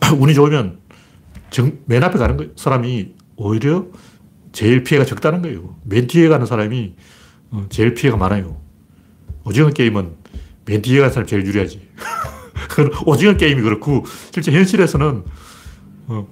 [0.18, 0.80] 운이 좋으면
[1.50, 3.86] 정, 맨 앞에 가는 사람이 오히려
[4.52, 5.76] 제일 피해가 적다는 거예요.
[5.84, 6.94] 맨 뒤에 가는 사람이
[7.52, 8.56] 어, 제일 피해가 많아요.
[9.44, 10.12] 오징어 게임은
[10.66, 11.88] 맨 뒤에 가는 사람이 제일 유리하지.
[13.06, 15.24] 오징어 게임이 그렇고, 실제 현실에서는
[16.10, 16.26] 어,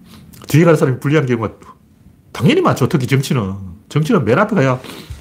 [0.48, 1.54] 뒤에 가는 사람이 불리한 경우가
[2.32, 2.88] 당연히 많죠.
[2.88, 3.78] 특히 정치는.
[3.88, 4.80] 정치는 맨 앞에 가야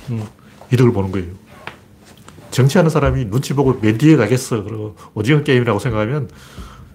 [0.10, 0.26] 음,
[0.74, 1.32] 이득을 보는 거예요.
[2.50, 4.64] 정치하는 사람이 눈치 보고 맨 뒤에 가겠어.
[4.64, 6.30] 그리고 오징어 게임이라고 생각하면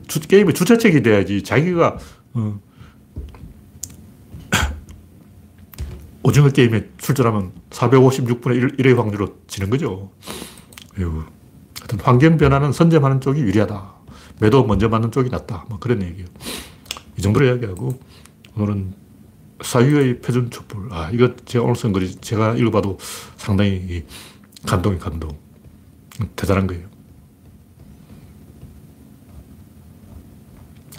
[0.09, 1.45] 주, 게임의 주체책이 돼야지.
[1.45, 1.99] 자기가
[2.35, 2.61] 어,
[6.25, 10.11] 오징어 게임에 출전하면 456분의 1, 의 확률로 지는 거죠.
[10.97, 13.95] 하여튼 환경 변화는 선점하는 쪽이 유리하다.
[14.41, 15.67] 매도 먼저 맞는 쪽이 낫다.
[15.69, 16.27] 뭐 그런 얘기예요.
[17.23, 18.01] 이 정도로 이야기하고
[18.57, 18.95] 오늘은
[19.61, 20.93] 사유의 표준 촛불.
[20.93, 22.99] 아, 이거 제가 오늘 쓴 글이 제가 읽어봐도
[23.37, 24.05] 상당히
[24.67, 25.31] 감동이 감동.
[26.35, 26.89] 대단한 거예요.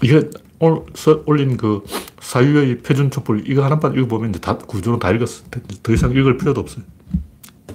[0.02, 0.84] 이게 오늘
[1.26, 1.84] 올린 그
[2.22, 5.44] 사유의 표준 촛불 이거 하나만 읽어보면 이제 다 구조는 다 읽었어.
[5.84, 6.86] 더 이상 읽을 필요도 없어요.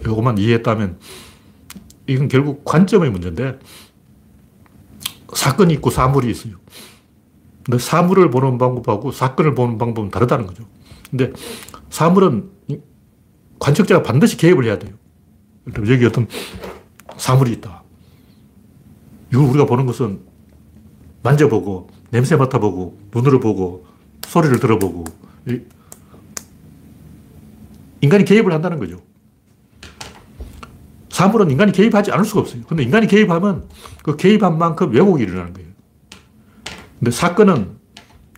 [0.01, 0.99] 이것만 이해했다면
[2.07, 3.59] 이건 결국 관점의 문제인데
[5.35, 6.55] 사건이 있고 사물이 있어요.
[7.69, 10.65] 근데 사물을 보는 방법하고 사건을 보는 방법은 다르다는 거죠.
[11.11, 11.31] 근데
[11.91, 12.49] 사물은
[13.59, 14.95] 관측자가 반드시 개입을 해야 돼요.
[15.87, 16.27] 여기 어떤
[17.19, 17.83] 사물이 있다.
[19.31, 20.21] 이걸 우리가 보는 것은
[21.23, 23.85] 만져보고 냄새 맡아보고 눈으로 보고
[24.27, 25.05] 소리를 들어보고
[28.01, 29.03] 인간이 개입을 한다는 거죠.
[31.11, 32.63] 사물은 인간이 개입하지 않을 수가 없어요.
[32.67, 33.69] 근데 인간이 개입하면
[34.03, 35.68] 그 개입한 만큼 왜곡이 일어나는 거예요.
[36.99, 37.77] 근데 사건은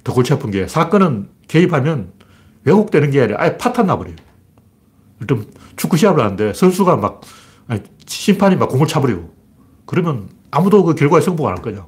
[0.05, 2.13] 더 골치 아픈 게 사건은 개입하면
[2.65, 4.17] 왜곡되는 게 아니라 아예 파탄 나버려요.
[5.21, 5.47] 일단
[5.77, 7.21] 축구 시합을 하는데 선수가 막
[7.69, 9.35] 아니, 심판이 막 공을 차버리고
[9.87, 11.87] 그러면 아무도 그 결과에 승부가 안할 거냐.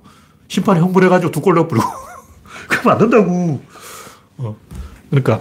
[0.48, 1.86] 심판이 흥분해가지고 두 골 넣어버리고
[2.68, 3.60] 그러면 안 된다고.
[4.38, 4.56] 어.
[5.10, 5.40] 그러니까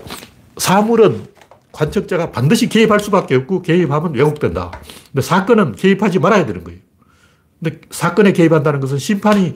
[0.58, 1.28] 사물은
[1.72, 4.72] 관측자가 반드시 개입할 수밖에 없고 개입하면 왜곡된다.
[5.12, 6.80] 근데 사건은 개입하지 말아야 되는 거예요.
[7.64, 9.56] 근데 사건에 개입한다는 것은 심판이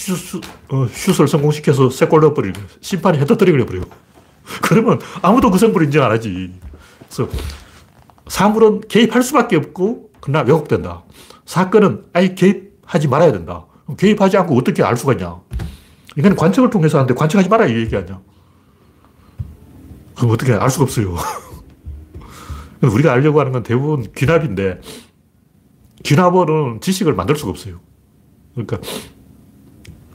[0.00, 3.90] 슛, 어, 슛을 성공시켜서 세골 넣어버리고 심판이 헤터뜨리고 버리고
[4.62, 6.52] 그러면 아무도 그 성불 인정 안 하지.
[6.98, 7.28] 그래서
[8.28, 11.04] 사물은 개입할 수밖에 없고 그러나 왜곡된다.
[11.44, 13.66] 사건은 아예 개입하지 말아야 된다.
[13.98, 15.40] 개입하지 않고 어떻게 알 수가 있냐.
[16.16, 18.20] 이건 관측을 통해서 하는데 관측하지 마라 이 얘기 아니야.
[20.16, 21.16] 그럼 어떻게 알 수가 없어요.
[22.82, 24.80] 우리가 알려고 하는 건 대부분 귀납인데,
[26.02, 27.80] 귀납어는 지식을 만들 수가 없어요.
[28.54, 28.78] 그러니까,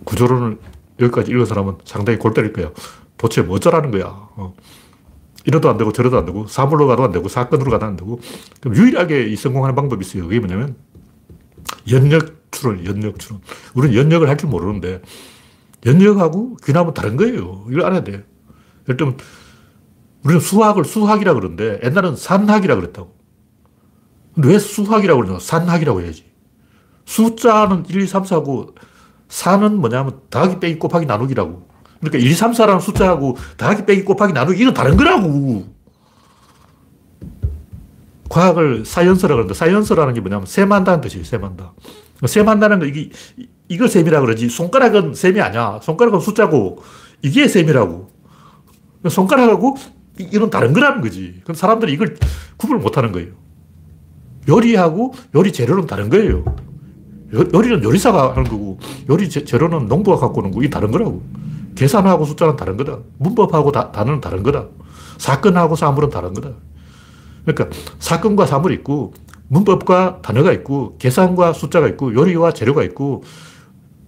[0.06, 0.58] 구조론을
[1.00, 2.72] 여기까지 읽은 사람은 상당히 골 때릴 거야.
[3.18, 4.06] 도대체 뭐 어쩌라는 거야.
[4.08, 4.54] 어.
[5.46, 8.20] 이러도 안 되고 저러도 안 되고 사물로 가도 안 되고 사건으로 가도 안 되고
[8.62, 10.24] 그럼 유일하게 이 성공하는 방법이 있어요.
[10.24, 10.76] 그게 뭐냐면
[11.92, 13.42] 연력 추론, 연력 추론.
[13.74, 15.02] 우리는 연력을 할 줄 모르는데
[15.86, 17.66] 연역하고 귀납은 다른 거예요.
[17.70, 18.22] 이걸 알아야 돼요.
[18.88, 19.18] 예를 들면,
[20.24, 23.14] 우리는 수학을 수학이라 그러는데 옛날은 산학이라 그랬다고.
[24.34, 25.40] 근데 왜 수학이라고 그러냐?
[25.40, 26.26] 산학이라고 해야지.
[27.06, 28.74] 숫자는 1, 2, 3, 4고
[29.30, 31.68] 산은 뭐냐면 더하기 빼기 곱하기 나누기라고.
[32.00, 35.74] 그러니까 1, 2, 3, 4라는 숫자하고 더하기 빼기 곱하기 나누기 이건 다른 거라고.
[38.30, 41.24] 과학을 science라고 그러는데 science라는 게 뭐냐면 셈한다는 뜻이에요.
[41.24, 41.74] 셈한다.
[42.26, 43.10] 셈한다는 거 이게
[43.68, 45.80] 이걸 셈이라 그러지 손가락은 셈이 아니야.
[45.82, 46.84] 손가락은 숫자고
[47.22, 48.10] 이게 셈이라고.
[49.10, 49.78] 손가락하고
[50.20, 51.42] 이건 다른 거라는 거지.
[51.44, 52.18] 그럼 사람들이 이걸
[52.58, 53.34] 구분을 못 하는 거예요.
[54.48, 56.44] 요리하고 요리 재료는 다른 거예요.
[57.34, 61.22] 요리는 요리사가 하는 거고 요리 재료는 농부가 갖고 오는 거 이게 다른 거라고.
[61.76, 63.00] 계산하고 숫자는 다른 거다.
[63.18, 64.68] 문법하고 다, 단어는 다른 거다.
[65.18, 66.52] 사건하고 사물은 다른 거다.
[67.46, 69.14] 그러니까 사건과 사물이 있고
[69.48, 73.24] 문법과 단어가 있고 계산과 숫자가 있고 요리와 재료가 있고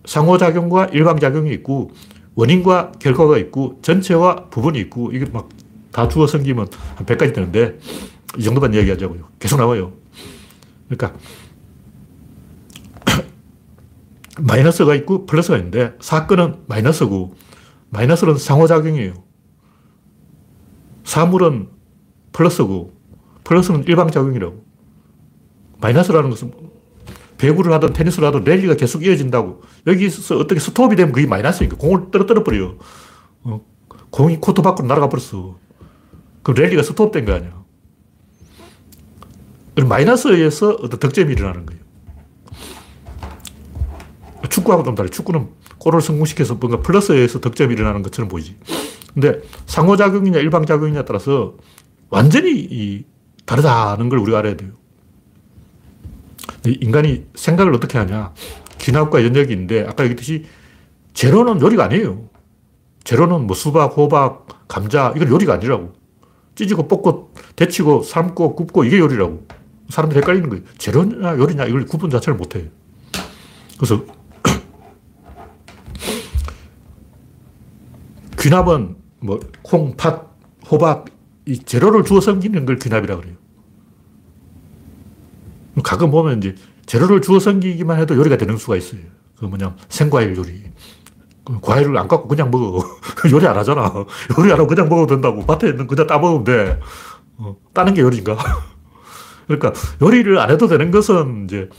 [0.05, 1.91] 상호작용과 일방작용이 있고
[2.35, 5.49] 원인과 결과가 있고 전체와 부분이 있고 이게 막
[5.97, 7.79] 다 주어 섬기면 한 100가지 되는데
[8.37, 9.29] 이 정도만 이야기하자고요.
[9.39, 9.93] 계속 나와요.
[10.87, 11.17] 그러니까
[14.39, 17.35] 마이너스가 있고 플러스가 있는데 사건은 마이너스고
[17.89, 19.13] 마이너스는 상호작용이에요.
[21.03, 21.69] 사물은
[22.33, 22.93] 플러스고
[23.43, 24.65] 플러스는 일방작용이라고.
[25.79, 26.51] 마이너스라는 것은
[27.37, 29.61] 배구를 하든 테니스를 하든 랠리가 계속 이어진다고.
[29.85, 32.77] 여기서 어떻게 스톱이 되면 그게 마이너스니까 공을 떨어뜨려 버려요.
[33.43, 33.61] 어,
[34.09, 35.57] 공이 코트 밖으로 날아가 버렸어.
[36.43, 37.63] 그럼 랠리가 스톱된 거 아니야.
[39.75, 41.86] 마이너스에 의해서 어떤 득점이 일어나는 거예요.
[44.49, 45.09] 축구하고 좀 달라요.
[45.09, 48.57] 축구는 골을 성공시켜서 뭔가 플러스에 의해서 득점이 일어나는 것처럼 보이지.
[49.13, 51.55] 근데 상호작용이냐 일방작용이냐에 따라서
[52.09, 53.05] 완전히
[53.45, 54.71] 다르다는 걸 우리가 알아야 돼요.
[56.65, 58.33] 인간이 생각을 어떻게 하냐.
[58.79, 60.45] 귀납과 연역이 있는데 아까 얘기했듯이
[61.13, 62.29] 재료는 요리가 아니에요.
[63.03, 65.93] 재료는 뭐 수박, 호박, 감자 이건 요리가 아니라고.
[66.55, 69.47] 찢고 볶고 데치고 삶고 굽고 이게 요리라고.
[69.89, 70.63] 사람들이 헷갈리는 거예요.
[70.77, 72.65] 재료냐 요리냐 이걸 구분 자체를 못해요.
[73.77, 74.03] 그래서
[78.39, 80.37] 귀납은 뭐 콩, 팥,
[80.69, 81.05] 호박
[81.45, 83.35] 이 재료를 주어 섬기는 걸 귀납이라고 그래요.
[85.83, 89.01] 가끔 보면 이제 재료를 주어 섬기기만 해도 요리가 되는 수가 있어요.
[89.37, 90.63] 그 뭐냐 생과일 요리.
[91.45, 92.83] 그 과일을 안 갖고 그냥 먹어.
[93.31, 93.93] 요리 안 하잖아.
[94.37, 95.45] 요리 안 하고 그냥 먹어도 된다고.
[95.45, 96.79] 밭에 있는 그냥 따먹으면 돼.
[97.37, 98.37] 어, 따는 게 요리인가?
[99.47, 101.69] 그러니까 요리를 안 해도 되는 것은 이제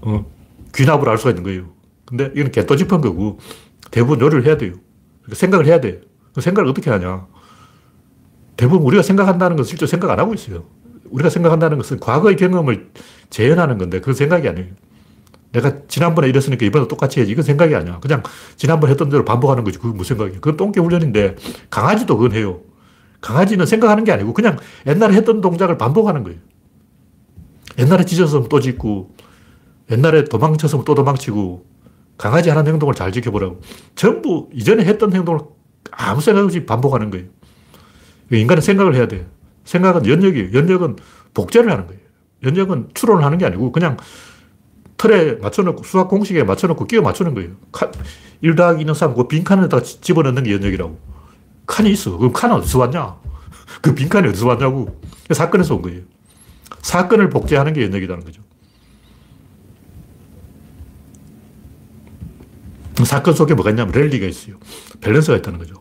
[0.00, 0.24] 어,
[0.74, 1.66] 귀납을 알 수가 있는 거예요.
[2.04, 3.38] 근데 이건 개또집한 거고
[3.90, 4.74] 대부분 요리를 해야 돼요.
[5.24, 6.00] 그러니까 생각을 해야 돼.
[6.34, 7.26] 그 생각을 어떻게 하냐.
[8.56, 10.64] 대부분 우리가 생각한다는 것은 실제 생각 안 하고 있어요.
[11.10, 12.90] 우리가 생각한다는 것은 과거의 경험을
[13.30, 14.68] 재현하는 건데 그건 생각이 아니에요.
[15.52, 17.32] 내가 지난번에 이랬으니까 이번에 똑같이 해야지.
[17.32, 18.00] 이건 생각이 아니야.
[18.00, 18.22] 그냥
[18.56, 19.78] 지난번 했던 대로 반복하는 거지.
[19.78, 20.40] 그게 무슨 생각이야.
[20.40, 21.36] 그건 똥개 훈련인데
[21.70, 22.60] 강아지도 그건 해요.
[23.20, 26.38] 강아지는 생각하는 게 아니고 그냥 옛날에 했던 동작을 반복하는 거예요.
[27.78, 29.14] 옛날에 짖었으면 또 짖고,
[29.90, 31.64] 옛날에 도망쳤으면 또 도망치고,
[32.16, 33.60] 강아지 하는 행동을 잘 지켜보라고.
[33.94, 35.40] 전부 이전에 했던 행동을
[35.90, 37.26] 아무 생각 없이 반복하는 거예요.
[38.30, 39.24] 인간은 생각을 해야 돼요.
[39.64, 40.52] 생각은 연역이에요.
[40.52, 40.96] 연역은
[41.34, 42.00] 복제를 하는 거예요.
[42.44, 43.96] 연역은 추론을 하는 게 아니고 그냥
[44.96, 47.50] 틀에 맞춰놓고 수학 공식에 맞춰놓고 끼워 맞추는 거예요.
[48.40, 50.98] 1 더하기 2는 3, 그 빈 칸에다 집어넣는 게 연역이라고.
[51.66, 52.16] 칸이 있어.
[52.18, 53.16] 그럼 칸은 어디서 왔냐?
[53.82, 55.00] 그 빈칸이 어디서 왔냐고.
[55.30, 56.02] 사건에서 온 거예요.
[56.82, 58.42] 사건을 복제하는 게 연역이라는 거죠.
[63.04, 64.56] 사건 속에 뭐가 있냐면 랠리가 있어요.
[65.00, 65.74] 밸런스가 있다는 거죠.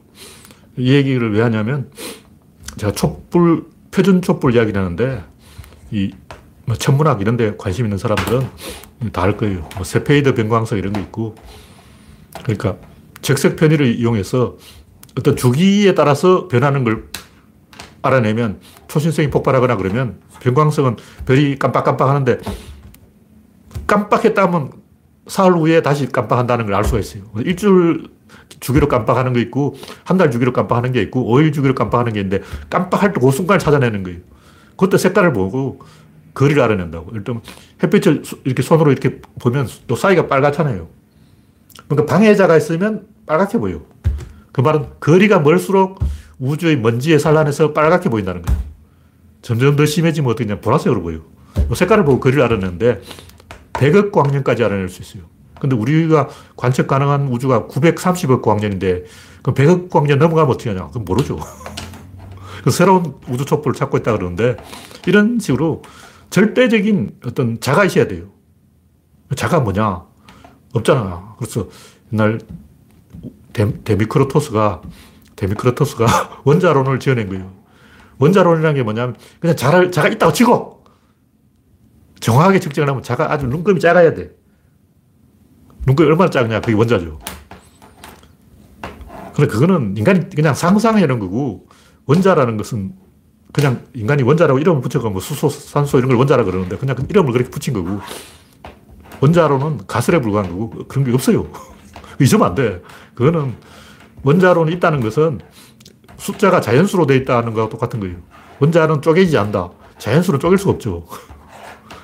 [0.77, 1.91] 이 얘기를 왜 하냐면
[2.77, 5.23] 제가 촛불, 표준 촛불 이야기를 하는데
[5.91, 6.11] 이
[6.65, 8.47] 뭐 천문학 이런 데 관심 있는 사람들은
[9.11, 9.67] 다 알 거예요.
[9.75, 11.35] 뭐 세페이드 변광석 이런 거 있고
[12.41, 12.77] 그러니까
[13.21, 14.55] 적색 편의를 이용해서
[15.17, 17.09] 어떤 주기에 따라서 변하는 걸
[18.01, 22.39] 알아내면 초신성이 폭발하거나 그러면 변광석은 별이 깜빡깜빡 하는데
[23.87, 24.71] 깜빡했다 하면
[25.27, 27.23] 사흘 후에 다시 깜빡한다는 걸 알 수가 있어요.
[27.37, 28.07] 일주일
[28.59, 32.43] 주기로 깜빡하는 게 있고, 한 달 주기로 깜빡하는 게 있고, 5일 주기로 깜빡하는 게 있는데,
[32.69, 34.19] 깜빡할 때 그 순간을 찾아내는 거예요.
[34.77, 35.79] 그때 색깔을 보고
[36.33, 37.11] 거리를 알아낸다고.
[37.13, 37.41] 일단
[37.81, 40.87] 햇빛을 이렇게 손으로 이렇게 보면 또 사이가 빨갛잖아요.
[41.87, 43.81] 그러니까 방해자가 있으면 빨갛게 보여.
[44.51, 45.99] 그 말은 거리가 멀수록
[46.39, 48.59] 우주의 먼지에 산란해서 빨갛게 보인다는 거예요.
[49.43, 51.19] 점점 더 심해지면 어떻게 냐 보라색으로 보여.
[51.75, 53.01] 색깔을 보고 거리를 알아내는데
[53.73, 55.23] 100억 광년까지 알아낼 수 있어요.
[55.59, 59.05] 근데 우리가 관측 가능한 우주가 930억 광년인데
[59.41, 60.89] 그럼 100억 광년 넘어가면 어떻게 하냐?
[60.89, 61.39] 그럼 모르죠.
[62.63, 64.57] 그 새로운 우주 촛불을 찾고 있다 그러는데
[65.05, 65.83] 이런 식으로
[66.29, 68.25] 절대적인 어떤 자가 있어야 돼요.
[69.35, 70.03] 자가 뭐냐?
[70.73, 71.35] 없잖아.
[71.37, 71.67] 그래서
[72.11, 72.39] 옛날
[73.53, 74.81] 데, 모크리토스가
[75.35, 77.51] 데모크리토스가 원자론을 지어낸 거예요.
[78.17, 80.72] 원자론이라는 게 뭐냐면 그냥 자를, 자가 있다고 치고
[82.23, 84.31] 정확하게 측정을 하면 자가 아주 눈금이 작아야 돼.
[85.85, 86.61] 눈금이 얼마나 작냐?
[86.61, 87.19] 그게 원자죠.
[89.35, 91.67] 근데 그거는 인간이 그냥 상상해놓은 거고
[92.05, 92.93] 원자라는 것은
[93.51, 97.49] 그냥 인간이 원자라고 이름을 붙여가 뭐 수소, 산소 이런 걸 원자라 그러는데 그냥 이름을 그렇게
[97.49, 97.99] 붙인 거고
[99.19, 101.47] 원자로는 가설에 불과한 거고 그런 게 없어요.
[102.21, 102.81] 잊으면 안 돼.
[103.15, 103.53] 그거는
[104.23, 105.41] 원자론이 있다는 것은
[106.15, 108.15] 숫자가 자연수로 되어 있다는 거와 똑같은 거예요.
[108.59, 109.71] 원자는 쪼개지지 않는다.
[109.97, 111.05] 자연수로 쪼갤 수가 없죠.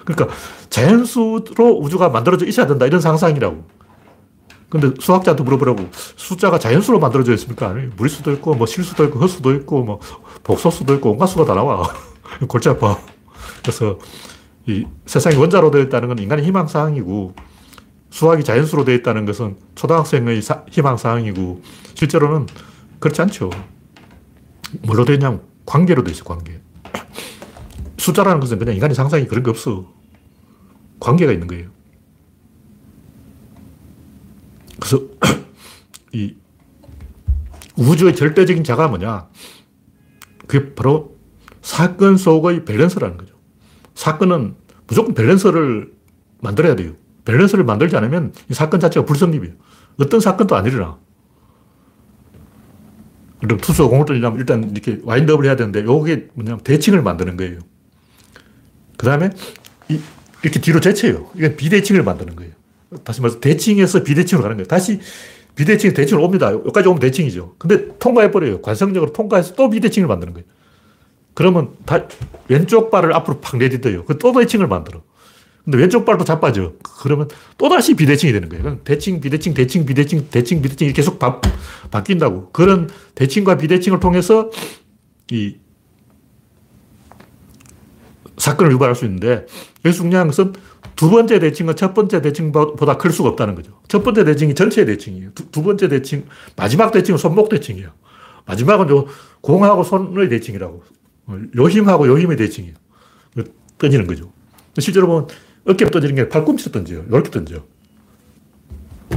[0.09, 0.35] 그러니까
[0.69, 2.85] 자연수로 우주가 만들어져 있어야 된다.
[2.85, 3.63] 이런 상상이라고.
[4.69, 7.69] 근데 수학자한테 물어보라고 숫자가 자연수로 만들어져 있습니까?
[7.69, 9.99] 아니, 무리수도 있고, 뭐 실수도 있고, 헛수도 있고, 뭐
[10.43, 11.91] 복소수도 있고, 온갖 수가 다 나와.
[12.47, 12.99] 골치 아파.
[13.61, 13.97] 그래서
[14.67, 17.33] 이 세상이 원자로 되어 있다는 건 인간의 희망 사항이고,
[18.11, 21.61] 수학이 자연수로 되어 있다는 것은 초등학생의 희망 사항이고,
[21.95, 22.47] 실제로는
[22.99, 23.49] 그렇지 않죠.
[24.83, 26.61] 뭘로 되어 있냐면 관계로 되어 있어, 관계.
[27.97, 29.98] 숫자라는 것은 그냥 인간의 상상이 그런 게 없어.
[30.99, 31.69] 관계가 있는 거예요.
[34.79, 35.01] 그래서
[36.13, 36.35] 이
[37.75, 39.29] 우주의 절대적인 자가 뭐냐?
[40.47, 41.17] 그게 바로
[41.61, 43.35] 사건 속의 밸런스라는 거죠.
[43.95, 44.55] 사건은
[44.87, 45.93] 무조건 밸런스를
[46.41, 46.93] 만들어야 돼요.
[47.25, 49.55] 밸런스를 만들지 않으면 이 사건 자체가 불성립이에요.
[49.99, 50.97] 어떤 사건도 안 일어나.
[53.41, 57.59] 그럼 투수 공을 던지려면 일단 이렇게 와인드업을 해야 되는데 요게 뭐냐면 대칭을 만드는 거예요.
[58.97, 59.29] 그 다음에
[59.87, 59.99] 이
[60.43, 61.29] 렇게 뒤로 제쳐요.
[61.35, 62.51] 이건 비대칭을 만드는 거예요.
[63.03, 64.67] 다시 말해서 대칭에서 비대칭으로 가는 거예요.
[64.67, 64.99] 다시
[65.55, 66.51] 비대칭 대칭으로 옵니다.
[66.53, 67.55] 여기까지 오면 대칭이죠.
[67.57, 68.61] 근데 통과해버려요.
[68.61, 70.47] 관성적으로 통과해서 또 비대칭을 만드는 거예요.
[71.33, 72.07] 그러면 다
[72.47, 74.05] 왼쪽 발을 앞으로 팍 내딛어요.
[74.19, 75.01] 또 대칭을 만들어.
[75.63, 76.73] 근데 왼쪽 발도 자빠져.
[77.01, 78.79] 그러면 또다시 비대칭이 되는 거예요.
[78.83, 81.39] 대칭, 비대칭, 대칭, 비대칭, 대칭, 비대칭이 계속 바,
[81.91, 82.51] 바뀐다고.
[82.51, 84.49] 그런 대칭과 비대칭을 통해서
[85.31, 85.57] 이
[88.39, 89.45] 사건을 유발할 수 있는데
[89.85, 90.53] 여기서 중요한 것은
[90.95, 93.79] 두 번째 대칭은 첫 번째 대칭보다 클 수가 없다는 거죠.
[93.87, 95.31] 첫 번째 대칭이 전체의 대칭이에요.
[95.35, 96.25] 두, 두 번째 대칭,
[96.55, 97.89] 마지막 대칭은 손목 대칭이에요.
[98.45, 99.05] 마지막은 요
[99.41, 100.83] 공하고 손의 대칭이라고.
[101.57, 102.75] 요 힘하고 요 힘의 대칭이에요.
[103.77, 104.31] 던지는 거죠.
[104.79, 105.27] 실제로 보면
[105.65, 107.05] 어깨로 던지는 게 팔꿈치로 던져요.
[107.07, 107.63] 이렇게 던져.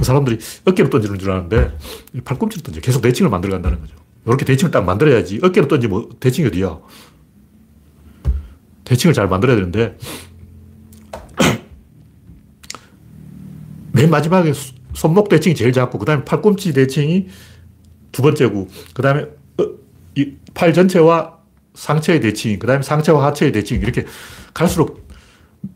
[0.03, 1.77] 사람들이 어깨로 던지는 줄 아는데
[2.25, 2.81] 팔꿈치로 던져.
[2.81, 3.95] 계속 대칭을 만들어 간다는 거죠.
[4.27, 5.41] 이렇게 대칭을 딱 만들어야지.
[5.43, 6.79] 어깨로 던지면 대칭이 어디야?
[8.93, 9.97] 대칭을 잘 만들어야 되는데
[13.93, 14.53] 맨 마지막에
[14.95, 17.29] 손목 대칭이 제일 작고, 그 다음에 팔꿈치 대칭이
[18.11, 19.23] 두 번째고, 그 다음에
[19.59, 19.65] 어,
[20.55, 21.39] 팔 전체와
[21.75, 24.05] 상체의 대칭, 그 다음에 상체와 하체의 대칭, 이렇게
[24.53, 25.07] 갈수록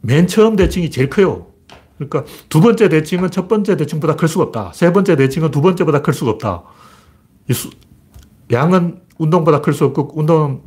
[0.00, 1.46] 맨 처음 대칭이 제일 커요.
[1.96, 4.72] 그러니까 두 번째 대칭은 첫 번째 대칭보다 클 수가 없다.
[4.74, 6.62] 세 번째 대칭은 두 번째보다 클 수가 없다.
[7.52, 7.70] 수,
[8.52, 10.60] 양은 운동보다 클 수 없고, 운동은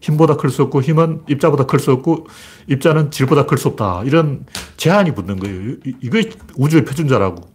[0.00, 2.26] 힘보다 클 수 없고 힘은 입자보다 클 수 없고
[2.68, 4.02] 입자는 질보다 클 수 없다.
[4.04, 4.44] 이런
[4.76, 5.76] 제한이 붙는 거예요.
[6.00, 7.48] 이것이 우주의 표준자라고.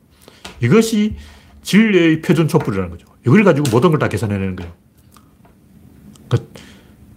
[0.62, 1.16] 이것이
[1.62, 3.08] 진리의 표준 촛불이라는 거죠.
[3.26, 4.74] 이걸 가지고 모든 걸 다 계산해내는 거예요.
[6.28, 6.52] 그러니까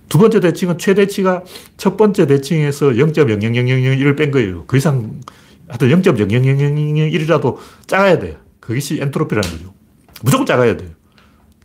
[0.08, 1.42] 두 번째 대칭은 최대치가
[1.76, 4.64] 첫 번째 대칭에서 0.00001을 뺀 거예요.
[4.66, 5.20] 그 이상
[5.68, 8.36] 하여튼 0.00001이라도 작아야 돼요.
[8.60, 9.74] 그것이 엔트로피라는 거죠.
[10.22, 10.90] 무조건 작아야 돼요.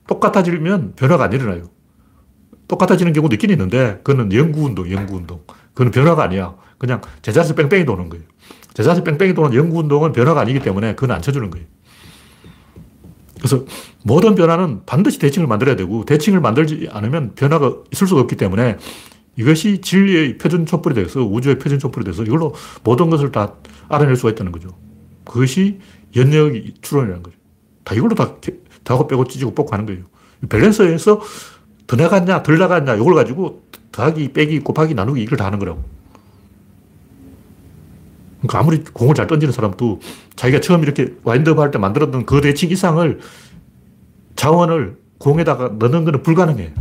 [0.08, 1.70] 똑같아지면 변화가 안 일어나요.
[2.72, 5.42] 똑같아지는 경우도 있긴 있는데 그거는 연구운동, 연구운동.
[5.74, 6.56] 그거는 변화가 아니야.
[6.78, 8.24] 그냥 제자리 뺑뺑이 도는 거예요.
[8.74, 11.68] 제자리 뺑뺑이 도는 연구운동은 변화가 아니기 때문에 그건 안 쳐주는 거예요.
[13.38, 13.66] 그래서
[14.04, 18.78] 모든 변화는 반드시 대칭을 만들어야 되고 대칭을 만들지 않으면 변화가 있을 수가 없기 때문에
[19.36, 22.54] 이것이 진리의 표준 촛불이 돼서 우주의 표준 촛불이 돼서 이걸로
[22.84, 23.56] 모든 것을 다
[23.90, 24.70] 알아낼 수가 있다는 거죠.
[25.26, 25.80] 그것이
[26.16, 27.36] 연역 추론이라는 거죠.
[27.84, 28.36] 다 이걸로 다
[28.84, 30.04] 다고 빼고 찢고 뽑고 하는 거예요.
[30.50, 31.22] 밸런스에서
[31.92, 35.84] 더 나갔냐, 덜 나갔냐, 이걸 가지고 더하기, 빼기, 곱하기, 나누기 이걸 다 하는 거라고.
[38.38, 40.00] 그러니까 아무리 공을 잘 던지는 사람도
[40.38, 43.20] 자기가 처음 이렇게 와인드업 할 때 만들었던 그 대칭 이상을
[44.38, 46.74] 자원을 공에다가 넣는 것은 불가능해.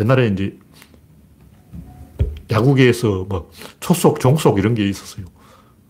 [0.00, 0.56] 옛날에 이제
[2.50, 3.50] 야구계에서 뭐
[3.80, 5.26] 초속, 종속 이런 게 있었어요.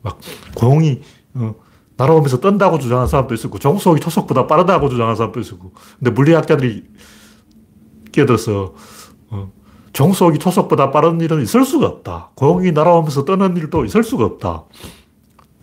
[0.03, 0.19] 막
[0.57, 1.01] 공이
[1.35, 1.55] 어,
[1.97, 5.71] 날아오면서 뜬다고 주장하는 사람도 있었고, 종속이 초속보다 빠르다고 주장하는 사람도 있었고,
[6.01, 6.83] 근데 물리학자들이
[8.17, 8.75] 끼어들어서
[9.31, 9.53] 어,
[9.93, 12.31] 종속이 초속보다 빠른 일은 있을 수가 없다.
[12.35, 14.65] 공이 날아오면서 떠는 일도 있을 수가 없다.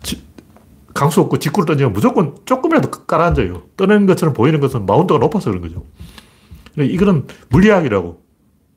[0.02, 0.22] 지,
[0.94, 3.62] 강수 없고 직구를 던지면 무조건 조금이라도 깔아앉아요.
[3.76, 5.84] 떠는 것처럼 보이는 것은 마운드가 높아서 그런 거죠.
[6.76, 8.22] 이거는 물리학이라고.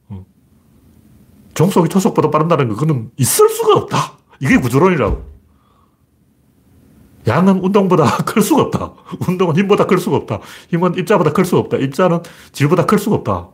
[0.09, 0.25] 어.
[1.53, 4.17] 종속이 초속보다 빠르다는 거, 그거는 있을 수가 없다.
[4.39, 5.37] 이게 구조론이라고.
[7.27, 8.93] 양은 운동보다 클 수가 없다.
[9.27, 10.39] 운동은 힘보다 클 수가 없다.
[10.69, 11.77] 힘은 입자보다 클 수가 없다.
[11.77, 12.21] 입자는
[12.53, 13.49] 질보다 클 수가 없다.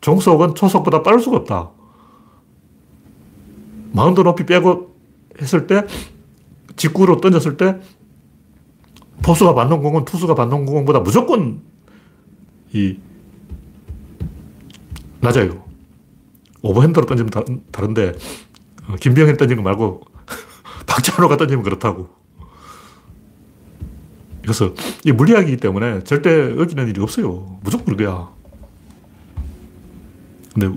[0.00, 1.70] 종속은 초속보다 빠를 수가 없다.
[3.92, 4.94] 마운드 높이 빼고
[5.40, 5.86] 했을 때,
[6.76, 7.78] 직구로 던졌을 때,
[9.22, 11.62] 포수가 받는 공은 투수가 받는 공보다 무조건
[12.72, 12.98] 이
[15.20, 15.64] 낮아요.
[16.62, 18.12] 오버핸드로 던지면 다, 다른데,
[18.88, 20.02] 어, 김병현 던지는 거 말고,
[20.86, 22.08] 박찬호가 던지면 그렇다고.
[24.42, 24.72] 그래서
[25.04, 27.58] 이 물리학이기 때문에 절대 어기는 일이 없어요.
[27.62, 28.37] 무조건 그거야.
[30.58, 30.76] 근데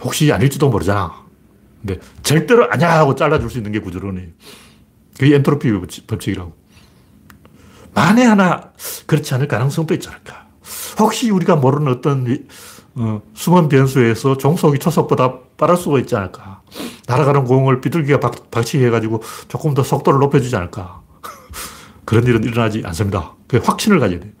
[0.00, 1.24] 혹시 아닐지도 모르잖아.
[1.80, 4.28] 근데 절대로 아니야 하고 잘라줄 수 있는 게 구조론이에요.
[5.18, 5.72] 그게 엔트로피
[6.06, 6.52] 법칙이라고.
[7.94, 8.72] 만에 하나
[9.06, 10.46] 그렇지 않을 가능성도 있지 않을까.
[10.98, 12.46] 혹시 우리가 모르는 어떤
[12.96, 16.62] 어, 숨은 변수에서 종속이 초속보다 빠를 수가 있지 않을까.
[17.06, 21.02] 날아가는 공을 비둘기가 박, 박치해가지고 조금 더 속도를 높여주지 않을까.
[22.04, 23.34] 그런 일은 일어나지 않습니다.
[23.48, 24.32] 그 확신을 가져야 돼요.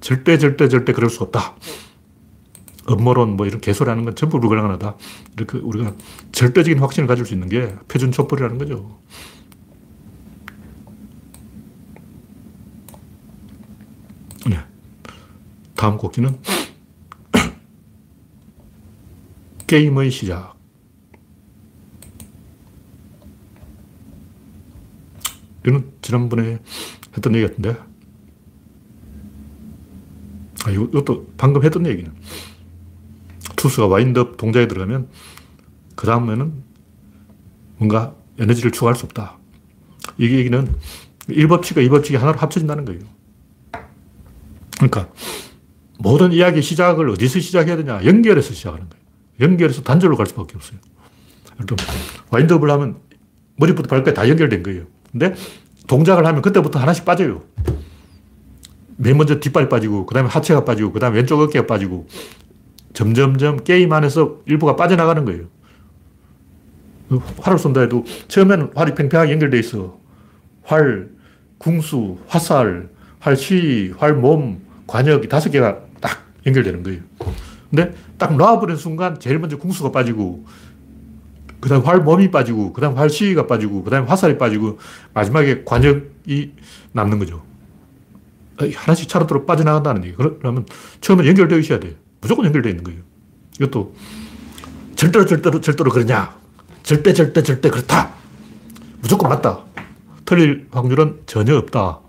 [0.00, 1.54] 절대, 절대, 절대 그럴 수 없다.
[2.90, 4.96] 음모론 뭐 이런 개소리 하는 건 전부 불가능하다.
[5.36, 5.94] 이렇게 우리가
[6.32, 8.98] 절대적인 확신을 가질 수 있는 게 표준 촛불이라는 거죠.
[14.48, 14.58] 네.
[15.74, 16.38] 다음 곡기는
[19.66, 20.56] 게임의 시작.
[25.66, 26.58] 이는 지난번에
[27.14, 27.76] 했던 얘기 같은데.
[30.64, 32.10] 아, 이것도 방금 했던 얘기는.
[33.58, 35.08] 투수가 와인드업 동작에 들어가면
[35.96, 36.52] 그 다음에는
[37.76, 39.36] 뭔가 에너지를 추가할 수 없다.
[40.16, 40.74] 이 얘기는
[41.28, 43.00] 1법칙과 2법칙이 하나로 합쳐진다는 거예요.
[44.76, 45.08] 그러니까
[45.98, 48.04] 모든 이야기 시작을 어디서 시작해야 되냐?
[48.04, 49.04] 연결해서 시작하는 거예요.
[49.40, 50.78] 연결해서 단절로 갈 수밖에 없어요.
[52.30, 53.00] 와인드업을 하면
[53.56, 54.84] 머리부터 발까지 다 연결된 거예요.
[55.10, 55.34] 근데
[55.88, 57.42] 동작을 하면 그때부터 하나씩 빠져요.
[58.96, 62.08] 맨 먼저 뒷발이 빠지고, 그 다음에 하체가 빠지고, 그 다음에 왼쪽 어깨가 빠지고,
[62.98, 65.44] 점점점 게임 안에서 일부가 빠져나가는 거예요.
[67.38, 70.00] 활을 쏜다 해도 처음에는 활이 팽팽하게 연결돼 있어.
[70.64, 71.08] 활,
[71.58, 72.88] 궁수, 화살,
[73.20, 77.00] 활시, 활몸, 관역 이 다섯 개가 딱 연결되는 거예요.
[77.70, 80.44] 근데 딱 놔버린 순간 제일 먼저 궁수가 빠지고,
[81.60, 84.80] 그 다음 활몸이 빠지고, 그 다음 활시가 빠지고, 그 다음 화살이 빠지고,
[85.14, 86.52] 마지막에 관역이
[86.90, 87.44] 남는 거죠.
[88.74, 90.16] 하나씩 차례대로 빠져나간다는 얘기.
[90.16, 90.66] 그러면
[91.00, 91.92] 처음에 연결되어 있어야 돼요.
[92.20, 93.00] 무조건 연결되어 있는 거예요.
[93.60, 93.94] 이것도
[94.96, 96.36] 절대로 절대로 절대로 그러냐.
[96.82, 98.12] 절대 절대 절대 그렇다.
[99.00, 99.64] 무조건 맞다.
[100.24, 102.00] 틀릴 확률은 전혀 없다.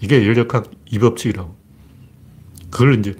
[0.00, 1.56] 이게 열역학 이법칙이라고.
[2.70, 3.14] 그걸 이제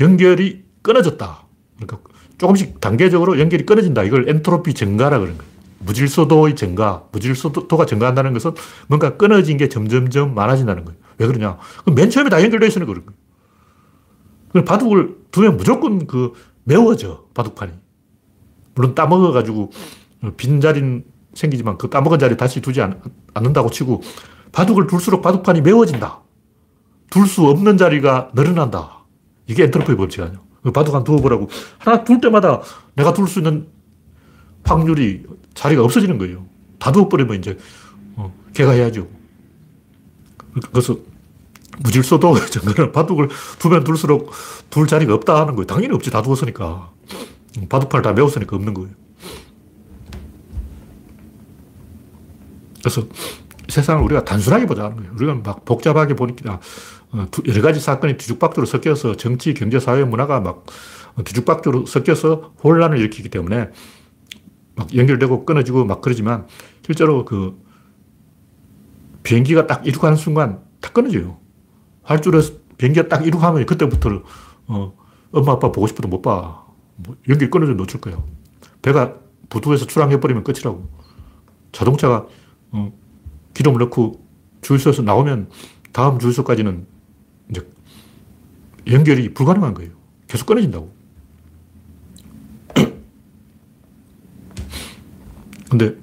[0.00, 1.44] 연결이 끊어졌다.
[1.76, 1.98] 그러니까
[2.38, 4.02] 조금씩 단계적으로 연결이 끊어진다.
[4.02, 5.52] 이걸 엔트로피 증가라 그런 거예요.
[5.80, 8.52] 무질서도의 증가, 무질서도가 증가한다는 것은
[8.86, 10.98] 뭔가 끊어진 게 점점점 많아진다는 거예요.
[11.18, 11.58] 왜 그러냐?
[11.94, 14.64] 맨 처음에 다 연결되어 있으니까 그런 거예요.
[14.64, 16.32] 바둑을 두면 무조건 그
[16.64, 17.72] 매워져, 바둑판이.
[18.74, 19.70] 물론 따먹어가지고
[20.36, 21.02] 빈자리
[21.34, 23.00] 생기지만 그 따먹은 자리 다시 두지 않,
[23.34, 24.02] 는다고 치고
[24.52, 26.20] 바둑을 둘수록 바둑판이 매워진다.
[27.10, 29.04] 둘 수 없는 자리가 늘어난다.
[29.46, 30.40] 이게 엔트로피 법칙 아니야.
[30.62, 31.48] 그 바둑 한 두어보라고.
[31.78, 32.62] 하나 둘 때마다
[32.94, 33.66] 내가 둘 수 있는
[34.64, 35.24] 확률이
[35.54, 36.46] 자리가 없어지는 거예요.
[36.78, 37.58] 다 두어버리면 이제,
[38.16, 39.08] 어, 걔가 해야죠.
[40.70, 40.96] 그래서
[41.82, 43.28] 무질서도 정글은 바둑을
[43.58, 44.30] 두면 둘수록
[44.70, 45.66] 둘 자리가 없다 하는 거예요.
[45.66, 46.10] 당연히 없지.
[46.10, 46.90] 다 두었으니까.
[47.68, 48.90] 바둑판을 다 메웠으니까 없는 거예요.
[52.80, 53.06] 그래서
[53.68, 55.12] 세상을 우리가 단순하게 보자는 거예요.
[55.14, 56.60] 우리가 막 복잡하게 보니까
[57.12, 60.64] 어, 여러 가지 사건이 뒤죽박죽으로 섞여서 정치, 경제, 사회, 문화가 막
[61.24, 63.70] 뒤죽박죽으로 섞여서 혼란을 일으키기 때문에
[64.74, 66.46] 막 연결되고 끊어지고 막 그러지만
[66.84, 67.60] 실제로 그
[69.22, 71.41] 비행기가 딱 이륙하는 순간 다 끊어져요.
[72.02, 74.22] 활주로에서 비행기가 딱 이륙 하면 그때부터
[74.66, 74.92] 어,
[75.30, 76.64] 엄마 아빠 보고 싶어도 못 봐.
[76.96, 78.22] 뭐 연기 끊어져 놓칠 거야.
[78.82, 79.14] 배가
[79.48, 80.88] 부두에서 출항해버리면 끝이라고.
[81.72, 82.26] 자동차가
[82.70, 82.92] 어,
[83.54, 84.24] 기름을 넣고
[84.62, 85.50] 주유소에서 나오면
[85.92, 86.86] 다음 주유소까지는
[87.50, 87.66] 이제
[88.90, 89.92] 연결이 불가능한 거예요.
[90.26, 90.92] 계속 끊어진다고.
[95.70, 95.96] 근데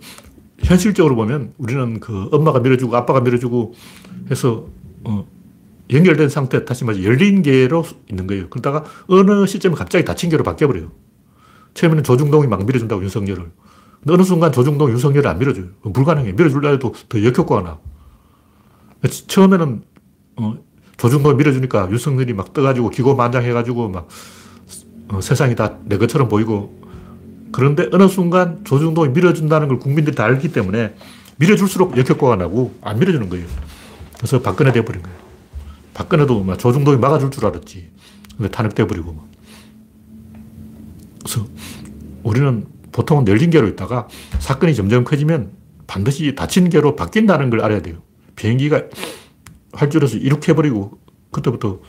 [0.59, 3.73] 현실적으로 보면 우리는 그 엄마가 밀어주고 아빠가 밀어주고
[4.29, 4.67] 해서
[5.03, 5.25] 어,
[5.91, 8.49] 연결된 상태, 다시 말해 열린 개로 있는 거예요.
[8.49, 10.91] 그러다가 어느 시점에 갑자기 닫힌 개로 바뀌어버려요.
[11.73, 13.51] 처음에는 조중동이 막 밀어준다고 윤석열을.
[14.01, 15.65] 근데 어느 순간 조중동 윤석열을 안 밀어줘요.
[15.93, 16.33] 불가능해.
[16.33, 17.79] 밀어줄라 해도 더 역효과가 나.
[19.27, 19.81] 처음에는
[20.37, 20.57] 어,
[20.97, 24.07] 조중동 밀어주니까 윤석열이 막 떠가지고 기고만장해가지고 막
[25.09, 26.79] 어, 세상이 다 내 것처럼 보이고
[27.51, 30.93] 그런데 어느 순간 조중동이 밀어준다는 걸 국민들이 다 알기 때문에
[31.37, 33.47] 밀어줄수록 역효과가 나고 안 밀어주는 거예요.
[34.17, 35.28] 그래서 박근혜 돼버린 거예요.
[35.99, 37.91] 박근혜도 막 조중동이 막아줄 줄 알았지.
[38.37, 39.11] 근데 탄핵돼버리고.
[39.11, 39.27] 막.
[41.21, 41.45] 그래서
[42.23, 44.07] 우리는 보통은 열린 개로 있다가
[44.39, 45.51] 사건이 점점 커지면
[45.87, 48.01] 반드시 닫힌 개로 바뀐다는 걸 알아야 돼요.
[48.37, 48.83] 비행기가
[49.73, 50.97] 활주로에서 이륙해버리고
[51.31, 51.81] 그때부터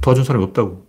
[0.00, 0.86] 도와준 사람이 없다고.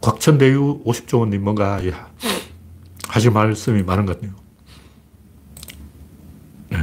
[0.00, 1.80] 곽, 곽천대유 50조 원님 뭔가
[3.08, 4.36] 하실 말씀이 많은 것 같네요.
[6.70, 6.78] 네.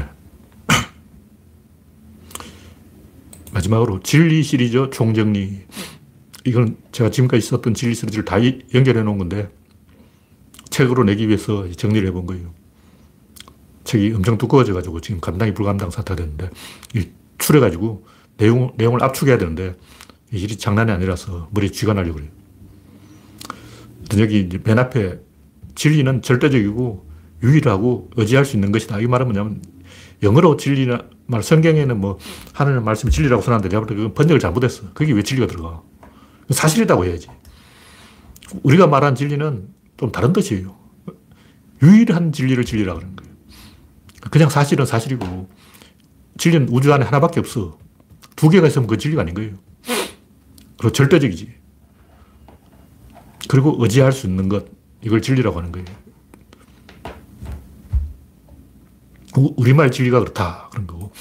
[3.51, 5.65] 마지막으로 진리 시리즈 총정리.
[6.45, 8.38] 이건 제가 지금까지 있었던 진리 시리즈를 다
[8.74, 9.49] 연결해 놓은 건데
[10.70, 12.53] 책으로 내기 위해서 정리를 해본 거예요.
[13.84, 16.49] 책이 엄청 두꺼워져가지고 지금 감당이 불감당 사태가 됐는데
[17.38, 18.05] 출해가지고
[18.38, 19.76] 내용, 내용을 압축해야 되는데
[20.32, 22.36] 이 일이 장난이 아니라서 머리에 쥐가 나려고 그래요.
[24.20, 25.20] 여기 맨 앞에
[25.76, 27.08] 진리는 절대적이고
[27.43, 28.99] 유일하고 의지할 수 있는 것이다.
[28.99, 29.62] 이 말은 뭐냐면
[30.24, 32.18] 영어로 진리나 말 성경에는 뭐
[32.53, 34.93] 하나님 말씀이 진리라고 써놨는데 내가 볼때 번역을 잘못했어.
[34.93, 35.84] 그게 왜 진리가 들어가?
[36.49, 37.28] 사실이라고 해야지.
[38.64, 40.76] 우리가 말한 진리는 좀 다른 뜻이에요.
[41.84, 43.34] 유일한 진리를 진리라고 하는 거예요.
[44.32, 45.49] 그냥 사실은 사실이고
[46.38, 47.78] 진리는 우주 안에 하나밖에 없어.
[48.36, 49.55] 두 개가 있으면 그 진리가 아닌 거예요.
[50.78, 51.66] 그리고 절대적이지.
[53.47, 54.65] 그리고 의지할 수 있는 것,
[55.01, 55.85] 이걸 진리라고 하는 거예요.
[59.55, 60.69] 우리말 진리가 그렇다.
[60.71, 61.11] 그런 거고.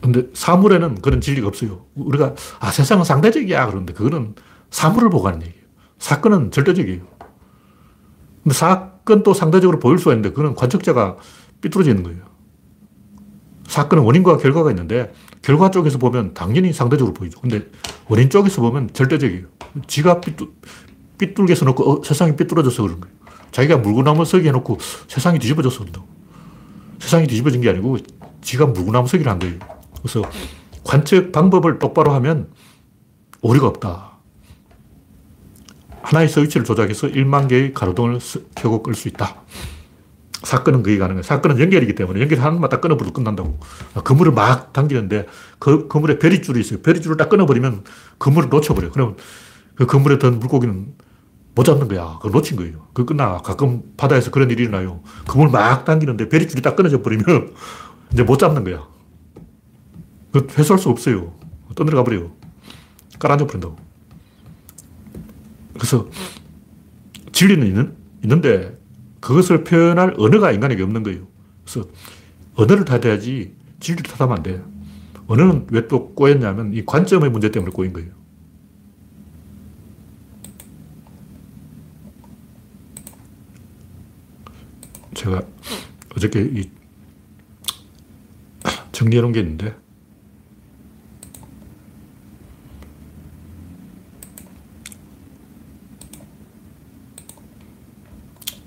[0.00, 1.86] 근데 사물에는 그런 진리가 없어요.
[1.94, 3.66] 우리가, 아, 세상은 상대적이야.
[3.68, 4.34] 그런데 그거는
[4.70, 5.64] 사물을 보고 하는 얘기예요.
[5.98, 7.06] 사건은 절대적이에요.
[8.42, 11.16] 근데 사건도 상대적으로 보일 수가 있는데 그거는 관측자가
[11.62, 12.34] 삐뚤어지는 거예요.
[13.66, 17.40] 사건은 원인과 결과가 있는데 결과 쪽에서 보면 당연히 상대적으로 보이죠.
[17.40, 17.70] 근데
[18.08, 19.46] 원인 쪽에서 보면 절대적이에요.
[19.86, 20.50] 지가 삐뚤,
[21.18, 23.14] 삐뚤게 써놓고 어, 세상이 삐뚤어져서 그런 거예요.
[23.50, 26.06] 자기가 물구나무 서기 해놓고 세상이 뒤집어져서 그런다고.
[26.98, 27.98] 세상이 뒤집어진 게 아니고
[28.42, 29.58] 지가 물구나무 서기를 한 거예요.
[29.98, 30.22] 그래서
[30.82, 32.48] 관측 방법을 똑바로 하면
[33.40, 34.12] 오류가 없다.
[36.02, 38.18] 하나의 스위치를 조작해서 1만 개의 가로등을
[38.54, 39.42] 켜고 끌 수 있다.
[40.42, 41.22] 사건은 그게 가능해요.
[41.22, 43.58] 사건은 연결이기 때문에 연결하는 것만 딱 끊어버리고 끝난다고.
[44.04, 45.26] 그물을 막 당기는데
[45.58, 46.82] 그 그물에 베리줄이 있어요.
[46.82, 47.84] 베리줄을 딱 끊어버리면
[48.18, 48.92] 그물을 놓쳐버려요.
[48.92, 49.16] 그럼
[49.74, 50.94] 그 그물에 든 물고기는
[51.54, 52.14] 못 잡는 거야.
[52.16, 52.88] 그걸 놓친 거예요.
[52.92, 53.38] 그 끝나.
[53.38, 55.02] 가끔 바다에서 그런 일이 일어나요.
[55.28, 57.54] 그물 막 당기는데 베리줄이 딱 끊어져 버리면
[58.12, 58.86] 이제 못 잡는 거야.
[60.32, 61.32] 그 회수할 수 없어요.
[61.76, 62.32] 떠내려가 버려요.
[63.18, 63.76] 깔아앉아 버린다고.
[65.74, 66.08] 그래서
[67.32, 68.78] 진리는 있는, 있는데
[69.20, 71.26] 그것을 표현할 언어가 인간에게 없는 거예요.
[71.64, 71.88] 그래서
[72.54, 74.62] 언어를 탓해야지 진리를 탓하면 안 돼.
[75.26, 78.10] 언어는 왜 또 꼬였냐면 이 관점의 문제 때문에 꼬인 거예요.
[85.24, 85.42] 제가
[86.14, 86.70] 어저께 이
[88.92, 89.74] 정리해 놓은 게 있는데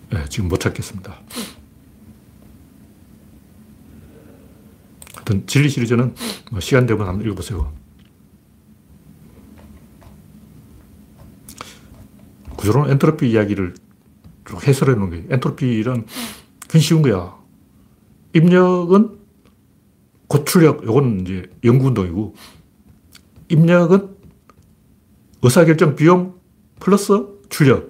[0.09, 1.21] 네, 지금 못 찾겠습니다.
[5.13, 6.15] 하여튼 진리 시리즈는
[6.49, 7.71] 뭐 시간 되면 한번 읽어보세요.
[12.55, 13.75] 구조론 엔트로피 이야기를
[14.65, 15.25] 해설해 놓은 거예요.
[15.29, 16.07] 엔트로피는
[16.67, 17.35] 그건 쉬운 거야.
[18.33, 19.17] 입력은
[20.27, 22.35] 고출력, 요건 이제 연구운동이고,
[23.49, 24.15] 입력은
[25.41, 26.35] 의사결정 비용
[26.79, 27.89] 플러스 출력.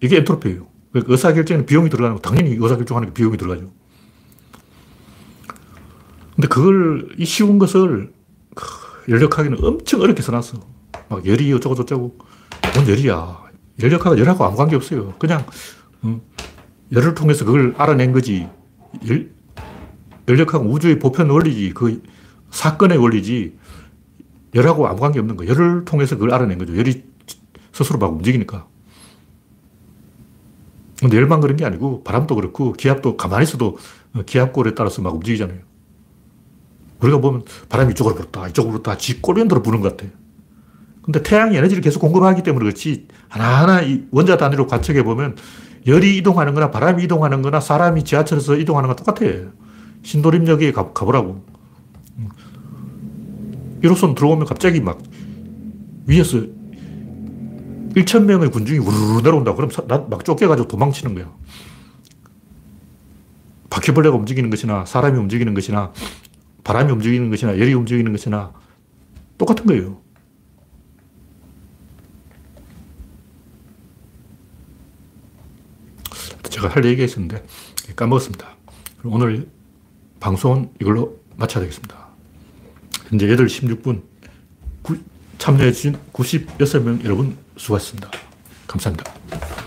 [0.00, 0.66] 이게 엔트로피예요.
[0.92, 3.72] 그러니까 의사결정에 비용이 들어가는 거, 당연히 의사결정하는 게 비용이 들어가죠.
[6.36, 8.12] 근데 그걸, 이 쉬운 것을
[9.08, 10.58] 연력하기는 엄청 어렵게 써놨어.
[11.08, 12.18] 막 열이 어쩌고저쩌고.
[12.74, 13.42] 뭔 열이야.
[13.82, 15.14] 연력하고 열하고 아무 관계 없어요.
[15.18, 15.44] 그냥,
[16.92, 18.48] 열을 통해서 그걸 알아낸 거지.
[19.08, 19.30] 열,
[20.28, 21.72] 열력하고 우주의 보편 원리지.
[21.74, 22.02] 그
[22.50, 23.56] 사건의 원리지.
[24.54, 25.46] 열하고 아무 관계 없는 거.
[25.46, 26.76] 열을 통해서 그걸 알아낸 거죠.
[26.76, 27.04] 열이
[27.72, 28.66] 스스로 막 움직이니까.
[31.00, 33.76] 근데 열만 그런 게 아니고 바람도 그렇고 기압도 가만히 있어도
[34.24, 35.58] 기압골에 따라서 막 움직이잖아요.
[37.00, 40.08] 우리가 보면 바람이 이쪽으로 불었다, 이쪽으로 불었다, 지 꼬리언더로 부는 것 같아.
[41.02, 45.34] 근데 태양이 에너지를 계속 공급하기 때문에 그렇지 하나하나 이 원자 단위로 관측해 보면
[45.86, 49.26] 열이 이동하는 거나 바람이 이동하는 거나 사람이 지하철에서 이동하는 거 똑같아.
[50.02, 51.44] 신도림역에 가, 가보라고.
[53.82, 54.14] 1호선 음.
[54.14, 55.02] 들어오면 갑자기 막
[56.06, 56.38] 위에서
[57.94, 59.54] 1천 명의 군중이 우르르 내려온다.
[59.54, 59.70] 그럼
[60.08, 61.30] 막 쫓겨가지고 도망치는 거야.
[63.70, 65.92] 바퀴벌레가 움직이는 것이나 사람이 움직이는 것이나
[66.62, 68.52] 바람이 움직이는 것이나 열이 움직이는 것이나
[69.38, 70.01] 똑같은 거예요.
[76.62, 77.44] 제가 할 얘기가 있었는데
[77.96, 78.46] 까먹었습니다.
[79.04, 79.48] 오늘
[80.20, 81.96] 방송은 이걸로 마쳐야 되겠습니다.
[83.08, 84.02] 현재 8시 16분
[85.38, 88.10] 참여해주신 96명 여러분 수고하셨습니다.
[88.68, 89.61] 감사합니다.